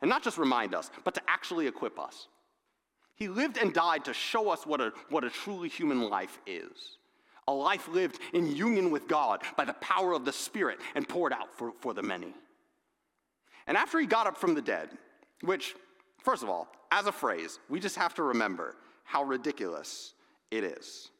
And 0.00 0.08
not 0.08 0.22
just 0.22 0.38
remind 0.38 0.74
us, 0.74 0.90
but 1.04 1.14
to 1.14 1.22
actually 1.28 1.66
equip 1.66 1.98
us. 1.98 2.28
He 3.16 3.28
lived 3.28 3.58
and 3.58 3.72
died 3.72 4.06
to 4.06 4.14
show 4.14 4.50
us 4.50 4.66
what 4.66 4.80
a, 4.80 4.92
what 5.10 5.24
a 5.24 5.30
truly 5.30 5.68
human 5.68 6.08
life 6.08 6.38
is 6.46 6.98
a 7.46 7.52
life 7.52 7.88
lived 7.88 8.18
in 8.32 8.54
union 8.54 8.90
with 8.90 9.08
God 9.08 9.42
by 9.56 9.64
the 9.64 9.74
power 9.74 10.12
of 10.12 10.24
the 10.24 10.32
Spirit 10.32 10.78
and 10.94 11.08
poured 11.08 11.32
out 11.32 11.54
for, 11.56 11.72
for 11.80 11.92
the 11.94 12.02
many. 12.02 12.32
And 13.66 13.76
after 13.76 13.98
he 13.98 14.06
got 14.06 14.26
up 14.26 14.36
from 14.36 14.54
the 14.54 14.62
dead, 14.62 14.90
which, 15.42 15.74
first 16.22 16.42
of 16.42 16.48
all, 16.48 16.68
as 16.90 17.06
a 17.06 17.12
phrase, 17.12 17.58
we 17.68 17.80
just 17.80 17.96
have 17.96 18.14
to 18.14 18.22
remember 18.22 18.76
how 19.04 19.24
ridiculous 19.24 20.14
it 20.50 20.64
is. 20.64 21.10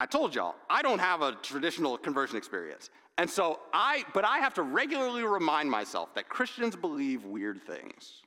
I 0.00 0.06
told 0.06 0.34
y'all, 0.34 0.54
I 0.70 0.82
don't 0.82 1.00
have 1.00 1.22
a 1.22 1.32
traditional 1.42 1.98
conversion 1.98 2.36
experience. 2.36 2.90
And 3.16 3.28
so 3.28 3.58
I, 3.72 4.04
but 4.14 4.24
I 4.24 4.38
have 4.38 4.54
to 4.54 4.62
regularly 4.62 5.24
remind 5.24 5.70
myself 5.70 6.14
that 6.14 6.28
Christians 6.28 6.76
believe 6.76 7.24
weird 7.24 7.60
things. 7.64 8.22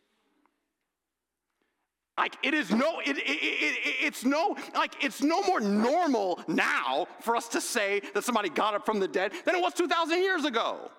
Like 2.18 2.36
it 2.44 2.54
is 2.54 2.72
no, 2.72 3.00
it, 3.00 3.18
it, 3.18 3.22
it, 3.22 3.96
it's 4.02 4.26
no, 4.26 4.58
like 4.76 5.02
it's 5.04 5.24
no 5.24 5.42
more 5.44 5.62
normal 5.62 6.42
now 6.48 7.08
for 7.22 7.38
us 7.38 7.48
to 7.50 7.62
say 7.62 8.02
that 8.14 8.26
somebody 8.26 8.50
got 8.50 8.76
up 8.76 8.86
from 8.86 9.00
the 9.00 9.08
dead 9.08 9.32
than 9.46 9.56
it 9.56 9.62
was 9.62 9.74
2,000 9.74 10.22
years 10.22 10.44
ago. 10.44 10.92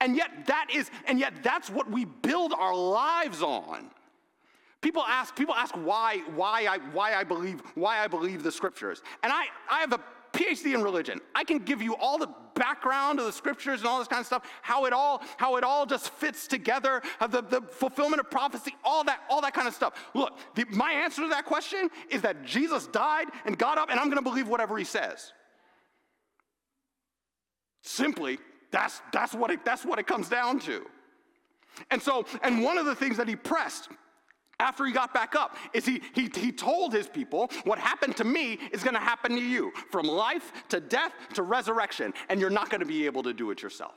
And 0.00 0.16
yet 0.16 0.46
that 0.46 0.68
is, 0.72 0.90
and 1.06 1.20
yet 1.20 1.42
that's 1.42 1.70
what 1.70 1.90
we 1.90 2.06
build 2.06 2.52
our 2.54 2.74
lives 2.74 3.42
on. 3.42 3.90
People 4.84 5.02
ask, 5.08 5.34
people 5.34 5.54
ask 5.54 5.74
why, 5.76 6.18
why, 6.34 6.66
I, 6.68 6.76
why, 6.92 7.14
I 7.14 7.24
believe, 7.24 7.62
why 7.74 8.04
I 8.04 8.06
believe 8.06 8.42
the 8.42 8.52
scriptures. 8.52 9.00
And 9.22 9.32
I, 9.32 9.46
I 9.70 9.80
have 9.80 9.94
a 9.94 10.00
PhD 10.34 10.74
in 10.74 10.82
religion. 10.82 11.22
I 11.34 11.42
can 11.42 11.56
give 11.56 11.80
you 11.80 11.96
all 11.96 12.18
the 12.18 12.28
background 12.54 13.18
of 13.18 13.24
the 13.24 13.32
scriptures 13.32 13.80
and 13.80 13.88
all 13.88 13.98
this 13.98 14.08
kind 14.08 14.20
of 14.20 14.26
stuff, 14.26 14.46
how 14.60 14.84
it 14.84 14.92
all, 14.92 15.22
how 15.38 15.56
it 15.56 15.64
all 15.64 15.86
just 15.86 16.10
fits 16.10 16.46
together, 16.46 17.00
uh, 17.18 17.26
the, 17.26 17.40
the 17.40 17.62
fulfillment 17.62 18.20
of 18.20 18.30
prophecy, 18.30 18.76
all 18.84 19.02
that, 19.04 19.20
all 19.30 19.40
that 19.40 19.54
kind 19.54 19.66
of 19.66 19.72
stuff. 19.72 19.94
Look, 20.12 20.36
the, 20.54 20.66
my 20.68 20.92
answer 20.92 21.22
to 21.22 21.28
that 21.28 21.46
question 21.46 21.88
is 22.10 22.20
that 22.20 22.44
Jesus 22.44 22.86
died 22.88 23.28
and 23.46 23.56
got 23.56 23.78
up, 23.78 23.88
and 23.88 23.98
I'm 23.98 24.08
going 24.08 24.22
to 24.22 24.30
believe 24.30 24.48
whatever 24.48 24.76
he 24.76 24.84
says. 24.84 25.32
Simply, 27.80 28.38
that's, 28.70 29.00
that's, 29.14 29.34
what 29.34 29.50
it, 29.50 29.64
that's 29.64 29.86
what 29.86 29.98
it 29.98 30.06
comes 30.06 30.28
down 30.28 30.58
to. 30.60 30.84
And 31.90 32.02
so, 32.02 32.26
and 32.42 32.62
one 32.62 32.76
of 32.76 32.84
the 32.84 32.94
things 32.94 33.16
that 33.16 33.28
he 33.28 33.34
pressed 33.34 33.88
after 34.60 34.86
he 34.86 34.92
got 34.92 35.12
back 35.12 35.34
up 35.34 35.56
is 35.72 35.84
he, 35.84 36.00
he, 36.14 36.30
he 36.34 36.52
told 36.52 36.92
his 36.92 37.08
people, 37.08 37.50
What 37.64 37.78
happened 37.78 38.16
to 38.18 38.24
me 38.24 38.58
is 38.72 38.82
going 38.82 38.94
to 38.94 39.00
happen 39.00 39.32
to 39.32 39.40
you 39.40 39.72
from 39.90 40.06
life 40.06 40.52
to 40.68 40.80
death 40.80 41.12
to 41.34 41.42
resurrection, 41.42 42.14
and 42.28 42.40
you're 42.40 42.50
not 42.50 42.70
going 42.70 42.80
to 42.80 42.86
be 42.86 43.06
able 43.06 43.22
to 43.24 43.32
do 43.32 43.50
it 43.50 43.62
yourself. 43.62 43.94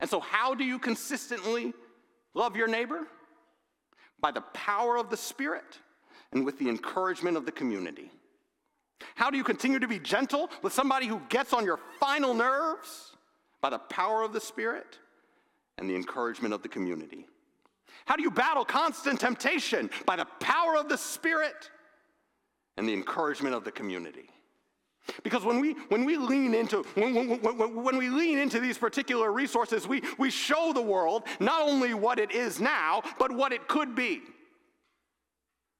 And 0.00 0.10
so, 0.10 0.20
how 0.20 0.54
do 0.54 0.64
you 0.64 0.78
consistently 0.78 1.72
love 2.34 2.56
your 2.56 2.68
neighbor? 2.68 3.06
By 4.20 4.30
the 4.30 4.40
power 4.40 4.96
of 4.96 5.10
the 5.10 5.16
Spirit 5.16 5.78
and 6.32 6.44
with 6.44 6.58
the 6.58 6.68
encouragement 6.68 7.36
of 7.36 7.46
the 7.46 7.52
community. 7.52 8.10
How 9.14 9.30
do 9.30 9.36
you 9.36 9.44
continue 9.44 9.78
to 9.78 9.88
be 9.88 9.98
gentle 9.98 10.50
with 10.62 10.72
somebody 10.72 11.06
who 11.06 11.20
gets 11.28 11.52
on 11.52 11.64
your 11.64 11.78
final 12.00 12.34
nerves? 12.34 13.16
By 13.60 13.70
the 13.70 13.78
power 13.78 14.22
of 14.22 14.32
the 14.32 14.40
Spirit 14.40 14.98
and 15.78 15.88
the 15.88 15.94
encouragement 15.94 16.54
of 16.54 16.62
the 16.62 16.68
community. 16.68 17.26
How 18.04 18.16
do 18.16 18.22
you 18.22 18.30
battle 18.30 18.64
constant 18.64 19.20
temptation? 19.20 19.90
By 20.06 20.16
the 20.16 20.26
power 20.40 20.76
of 20.76 20.88
the 20.88 20.98
Spirit 20.98 21.70
and 22.76 22.88
the 22.88 22.92
encouragement 22.92 23.54
of 23.54 23.64
the 23.64 23.72
community. 23.72 24.28
Because 25.22 25.44
when 25.44 25.60
we, 25.60 25.72
when 25.88 26.04
we 26.04 26.16
lean 26.16 26.54
into 26.54 26.82
when, 26.94 27.14
when, 27.14 27.82
when, 27.82 27.96
we 27.98 28.08
lean 28.08 28.38
into 28.38 28.58
these 28.58 28.78
particular 28.78 29.32
resources, 29.32 29.86
we, 29.86 30.02
we 30.18 30.30
show 30.30 30.72
the 30.72 30.80
world 30.80 31.24
not 31.40 31.62
only 31.62 31.92
what 31.92 32.18
it 32.18 32.32
is 32.32 32.58
now, 32.58 33.02
but 33.18 33.30
what 33.30 33.52
it 33.52 33.68
could 33.68 33.94
be. 33.94 34.22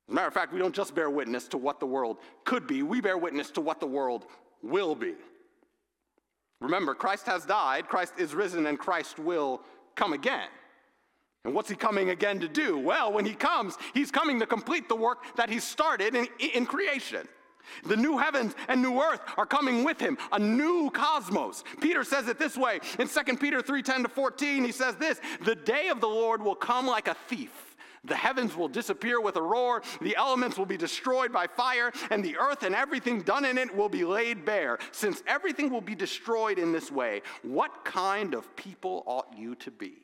As 0.07 0.13
a 0.13 0.15
matter 0.15 0.29
of 0.29 0.35
fact, 0.35 0.53
we 0.53 0.59
don't 0.59 0.75
just 0.75 0.95
bear 0.95 1.09
witness 1.09 1.49
to 1.49 1.57
what 1.57 1.81
the 1.81 1.87
world 1.87 2.19
could 2.45 2.67
be, 2.67 2.83
we 2.83 3.01
bear 3.01 3.17
witness 3.17 3.51
to 3.53 3.63
what 3.63 3.81
the 3.81 3.87
world 3.87 4.27
will 4.63 4.95
be. 4.95 5.15
Remember, 6.61 6.95
Christ 6.95 7.27
has 7.27 7.47
died, 7.47 7.89
Christ 7.89 8.15
is 8.19 8.35
risen, 8.35 8.67
and 8.67 8.79
Christ 8.79 9.19
will 9.19 9.63
come 9.95 10.13
again. 10.13 10.49
And 11.45 11.55
what's 11.55 11.69
he 11.69 11.77
coming 11.77 12.11
again 12.11 12.41
to 12.41 12.49
do? 12.49 12.79
Well, 12.79 13.13
when 13.13 13.27
he 13.27 13.35
comes, 13.35 13.77
he's 13.93 14.11
coming 14.11 14.41
to 14.41 14.47
complete 14.47 14.89
the 14.89 14.97
work 14.97 15.25
that 15.37 15.51
he 15.51 15.61
started 15.61 16.15
in, 16.15 16.27
in 16.39 16.65
creation. 16.65 17.29
The 17.85 17.97
new 17.97 18.19
heavens 18.19 18.55
and 18.69 18.83
new 18.83 19.01
earth 19.01 19.21
are 19.37 19.47
coming 19.47 19.85
with 19.85 19.99
him, 19.99 20.19
a 20.33 20.39
new 20.39 20.91
cosmos. 20.91 21.65
Peter 21.81 22.05
says 22.05 22.29
it 22.29 22.39
this 22.39 22.57
way 22.57 22.81
in 22.99 23.09
2 23.09 23.41
Peter 23.41 23.63
3:10 23.63 24.03
to 24.03 24.09
14. 24.09 24.65
He 24.65 24.73
says 24.73 24.97
this, 24.97 25.21
"The 25.43 25.55
day 25.55 25.89
of 25.89 26.01
the 26.01 26.09
Lord 26.09 26.43
will 26.43 26.55
come 26.55 26.87
like 26.87 27.09
a 27.09 27.15
thief. 27.15 27.77
The 28.05 28.17
heavens 28.17 28.55
will 28.55 28.69
disappear 28.69 29.19
with 29.19 29.37
a 29.37 29.43
roar, 29.43 29.83
the 30.03 30.15
elements 30.15 30.59
will 30.59 30.67
be 30.67 30.77
destroyed 30.77 31.33
by 31.33 31.47
fire, 31.47 31.91
and 32.11 32.23
the 32.23 32.37
earth 32.37 32.63
and 32.63 32.75
everything 32.75 33.23
done 33.23 33.47
in 33.47 33.57
it 33.57 33.75
will 33.75 33.89
be 33.89 34.05
laid 34.05 34.45
bare. 34.45 34.79
Since 34.93 35.23
everything 35.27 35.71
will 35.71 35.81
be 35.81 35.95
destroyed 35.95 36.59
in 36.59 36.71
this 36.71 36.93
way, 36.93 37.23
what 37.43 37.83
kind 37.83 38.35
of 38.35 38.55
people 38.57 39.05
ought 39.07 39.33
you 39.35 39.55
to 39.57 39.71
be?" 39.71 40.04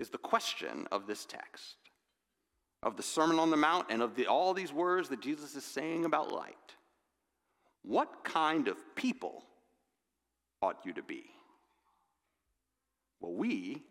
is 0.00 0.08
the 0.08 0.18
question 0.18 0.88
of 0.90 1.06
this 1.06 1.26
text, 1.26 1.76
of 2.82 2.96
the 2.96 3.02
Sermon 3.02 3.38
on 3.38 3.50
the 3.50 3.56
Mount, 3.56 3.86
and 3.90 4.02
of 4.02 4.16
the, 4.16 4.26
all 4.26 4.54
these 4.54 4.72
words 4.72 5.10
that 5.10 5.20
Jesus 5.20 5.54
is 5.54 5.62
saying 5.62 6.06
about 6.06 6.32
light. 6.32 6.56
What 7.82 8.24
kind 8.24 8.66
of 8.66 8.76
people 8.96 9.44
ought 10.62 10.78
you 10.84 10.94
to 10.94 11.02
be? 11.02 11.24
Well, 13.20 13.34
we 13.34 13.82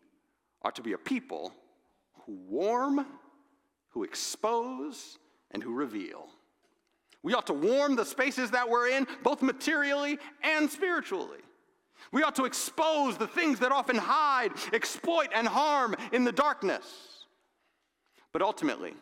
are 0.63 0.71
to 0.71 0.81
be 0.81 0.93
a 0.93 0.97
people 0.97 1.53
who 2.25 2.39
warm, 2.49 3.05
who 3.89 4.03
expose, 4.03 5.19
and 5.51 5.61
who 5.61 5.73
reveal. 5.73 6.27
We 7.21 7.35
ought 7.35 7.47
to 7.47 7.53
warm 7.53 7.95
the 7.95 8.05
spaces 8.05 8.49
that 8.51 8.67
we're 8.67 8.89
in, 8.89 9.05
both 9.23 9.41
materially 9.43 10.17
and 10.43 10.69
spiritually. 10.69 11.39
We 12.11 12.23
ought 12.23 12.35
to 12.35 12.45
expose 12.45 13.17
the 13.17 13.27
things 13.27 13.59
that 13.59 13.71
often 13.71 13.97
hide, 13.97 14.51
exploit, 14.73 15.29
and 15.33 15.47
harm 15.47 15.95
in 16.11 16.23
the 16.23 16.31
darkness. 16.31 16.85
But 18.31 18.41
ultimately, 18.41 18.93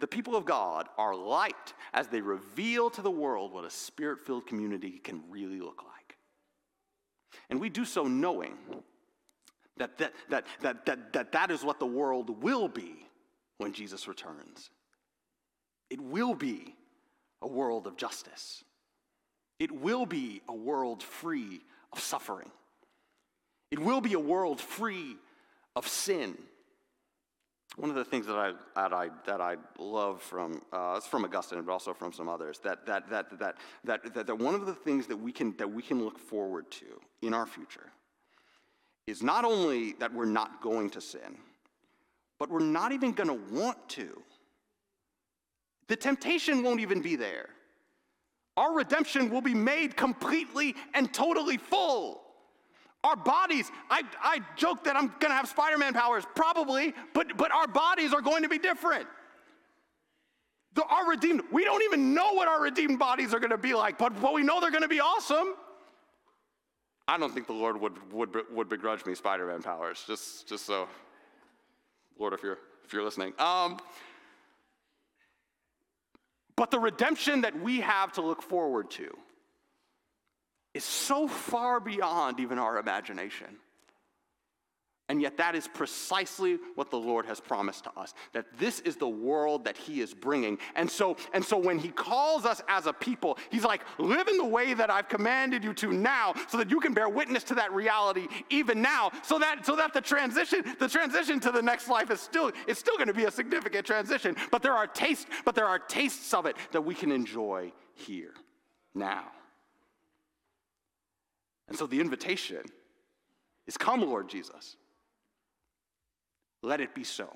the 0.00 0.06
people 0.06 0.36
of 0.36 0.44
God 0.44 0.88
are 0.96 1.14
light 1.14 1.74
as 1.92 2.08
they 2.08 2.20
reveal 2.20 2.90
to 2.90 3.02
the 3.02 3.10
world 3.10 3.52
what 3.52 3.64
a 3.64 3.70
spirit 3.70 4.20
filled 4.20 4.46
community 4.46 4.98
can 4.98 5.22
really 5.28 5.60
look 5.60 5.82
like. 5.84 6.16
And 7.50 7.60
we 7.60 7.68
do 7.68 7.84
so 7.84 8.04
knowing 8.04 8.56
that 9.76 9.98
that, 9.98 10.12
that, 10.28 10.46
that, 10.60 10.86
that, 10.86 11.12
that, 11.12 11.32
that 11.32 11.50
is 11.50 11.62
what 11.62 11.78
the 11.78 11.86
world 11.86 12.42
will 12.42 12.68
be 12.68 13.06
when 13.58 13.72
Jesus 13.72 14.08
returns. 14.08 14.70
It 15.90 16.00
will 16.00 16.34
be 16.34 16.74
a 17.40 17.48
world 17.48 17.86
of 17.86 17.96
justice. 17.96 18.64
It 19.58 19.72
will 19.72 20.06
be 20.06 20.42
a 20.48 20.54
world 20.54 21.02
free 21.02 21.60
of 21.92 22.00
suffering. 22.00 22.50
It 23.70 23.78
will 23.78 24.00
be 24.00 24.14
a 24.14 24.20
world 24.20 24.60
free 24.60 25.16
of 25.76 25.86
sin. 25.86 26.36
One 27.76 27.90
of 27.90 27.96
the 27.96 28.04
things 28.04 28.26
that 28.26 28.36
I, 28.36 28.52
that 28.74 28.92
I, 28.92 29.10
that 29.26 29.40
I 29.40 29.56
love 29.78 30.22
from, 30.22 30.62
uh, 30.72 30.94
it's 30.96 31.06
from 31.06 31.24
Augustine, 31.24 31.62
but 31.62 31.72
also 31.72 31.92
from 31.92 32.12
some 32.12 32.28
others, 32.28 32.58
that, 32.64 32.86
that, 32.86 33.08
that, 33.10 33.38
that, 33.38 33.56
that, 33.84 34.14
that, 34.14 34.26
that 34.26 34.38
one 34.38 34.54
of 34.54 34.66
the 34.66 34.74
things 34.74 35.06
that 35.06 35.16
we, 35.16 35.30
can, 35.30 35.54
that 35.58 35.70
we 35.70 35.82
can 35.82 36.02
look 36.02 36.18
forward 36.18 36.70
to 36.72 36.86
in 37.22 37.34
our 37.34 37.46
future 37.46 37.92
is 39.06 39.22
not 39.22 39.44
only 39.44 39.92
that 39.94 40.12
we're 40.12 40.24
not 40.24 40.60
going 40.60 40.90
to 40.90 41.00
sin, 41.00 41.38
but 42.38 42.50
we're 42.50 42.60
not 42.60 42.92
even 42.92 43.12
going 43.12 43.28
to 43.28 43.54
want 43.54 43.88
to. 43.90 44.22
The 45.88 45.96
temptation 45.96 46.62
won't 46.62 46.80
even 46.80 47.00
be 47.00 47.16
there. 47.16 47.48
Our 48.58 48.74
redemption 48.74 49.30
will 49.30 49.40
be 49.40 49.54
made 49.54 49.96
completely 49.96 50.74
and 50.92 51.14
totally 51.14 51.58
full. 51.58 52.22
Our 53.04 53.14
bodies, 53.14 53.70
I, 53.88 54.02
I 54.20 54.40
joke 54.56 54.82
that 54.82 54.96
I'm 54.96 55.14
gonna 55.20 55.34
have 55.34 55.46
Spider 55.46 55.78
Man 55.78 55.94
powers, 55.94 56.24
probably, 56.34 56.92
but, 57.14 57.36
but 57.36 57.52
our 57.52 57.68
bodies 57.68 58.12
are 58.12 58.20
going 58.20 58.42
to 58.42 58.48
be 58.48 58.58
different. 58.58 59.06
The, 60.74 60.82
our 60.86 61.08
redeemed, 61.08 61.42
we 61.52 61.64
don't 61.64 61.84
even 61.84 62.12
know 62.12 62.32
what 62.32 62.48
our 62.48 62.60
redeemed 62.60 62.98
bodies 62.98 63.32
are 63.32 63.38
gonna 63.38 63.56
be 63.56 63.74
like, 63.74 63.96
but, 63.96 64.20
but 64.20 64.34
we 64.34 64.42
know 64.42 64.60
they're 64.60 64.72
gonna 64.72 64.88
be 64.88 64.98
awesome. 64.98 65.54
I 67.06 67.16
don't 67.16 67.32
think 67.32 67.46
the 67.46 67.52
Lord 67.52 67.80
would, 67.80 68.12
would, 68.12 68.36
would 68.50 68.68
begrudge 68.68 69.06
me 69.06 69.14
Spider 69.14 69.46
Man 69.46 69.62
powers, 69.62 70.02
just, 70.04 70.48
just 70.48 70.66
so, 70.66 70.88
Lord, 72.18 72.32
if 72.32 72.42
you're, 72.42 72.58
if 72.84 72.92
you're 72.92 73.04
listening. 73.04 73.34
Um, 73.38 73.78
but 76.58 76.72
the 76.72 76.80
redemption 76.80 77.42
that 77.42 77.56
we 77.62 77.78
have 77.82 78.10
to 78.14 78.20
look 78.20 78.42
forward 78.42 78.90
to 78.90 79.16
is 80.74 80.82
so 80.82 81.28
far 81.28 81.78
beyond 81.78 82.40
even 82.40 82.58
our 82.58 82.78
imagination. 82.78 83.46
And 85.10 85.22
yet, 85.22 85.38
that 85.38 85.54
is 85.54 85.66
precisely 85.66 86.58
what 86.74 86.90
the 86.90 86.98
Lord 86.98 87.24
has 87.24 87.40
promised 87.40 87.84
to 87.84 87.98
us 87.98 88.12
that 88.34 88.44
this 88.58 88.80
is 88.80 88.96
the 88.96 89.08
world 89.08 89.64
that 89.64 89.76
He 89.76 90.02
is 90.02 90.12
bringing. 90.12 90.58
And 90.76 90.90
so, 90.90 91.16
and 91.32 91.42
so, 91.42 91.56
when 91.56 91.78
He 91.78 91.88
calls 91.88 92.44
us 92.44 92.60
as 92.68 92.86
a 92.86 92.92
people, 92.92 93.38
He's 93.50 93.64
like, 93.64 93.80
live 93.96 94.28
in 94.28 94.36
the 94.36 94.44
way 94.44 94.74
that 94.74 94.90
I've 94.90 95.08
commanded 95.08 95.64
you 95.64 95.72
to 95.74 95.92
now, 95.92 96.34
so 96.48 96.58
that 96.58 96.70
you 96.70 96.78
can 96.78 96.92
bear 96.92 97.08
witness 97.08 97.42
to 97.44 97.54
that 97.54 97.72
reality 97.72 98.28
even 98.50 98.82
now, 98.82 99.10
so 99.22 99.38
that, 99.38 99.64
so 99.64 99.76
that 99.76 99.94
the 99.94 100.00
transition, 100.02 100.62
the 100.78 100.88
transition 100.88 101.40
to 101.40 101.50
the 101.50 101.62
next 101.62 101.88
life 101.88 102.10
is 102.10 102.20
still, 102.20 102.52
it's 102.66 102.78
still 102.78 102.96
going 102.96 103.08
to 103.08 103.14
be 103.14 103.24
a 103.24 103.30
significant 103.30 103.86
transition. 103.86 104.36
But 104.50 104.62
there 104.62 104.74
are 104.74 104.86
tastes, 104.86 105.24
but 105.46 105.54
there 105.54 105.66
are 105.66 105.78
tastes 105.78 106.34
of 106.34 106.44
it 106.44 106.54
that 106.72 106.82
we 106.82 106.94
can 106.94 107.12
enjoy 107.12 107.72
here, 107.94 108.34
now. 108.94 109.24
And 111.66 111.78
so 111.78 111.86
the 111.86 111.98
invitation 111.98 112.62
is 113.66 113.78
come, 113.78 114.02
Lord 114.02 114.28
Jesus. 114.28 114.76
Let 116.62 116.80
it 116.80 116.94
be 116.94 117.04
so. 117.04 117.32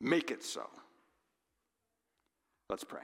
Make 0.00 0.30
it 0.30 0.42
so. 0.42 0.62
Let's 2.68 2.84
pray. 2.84 3.02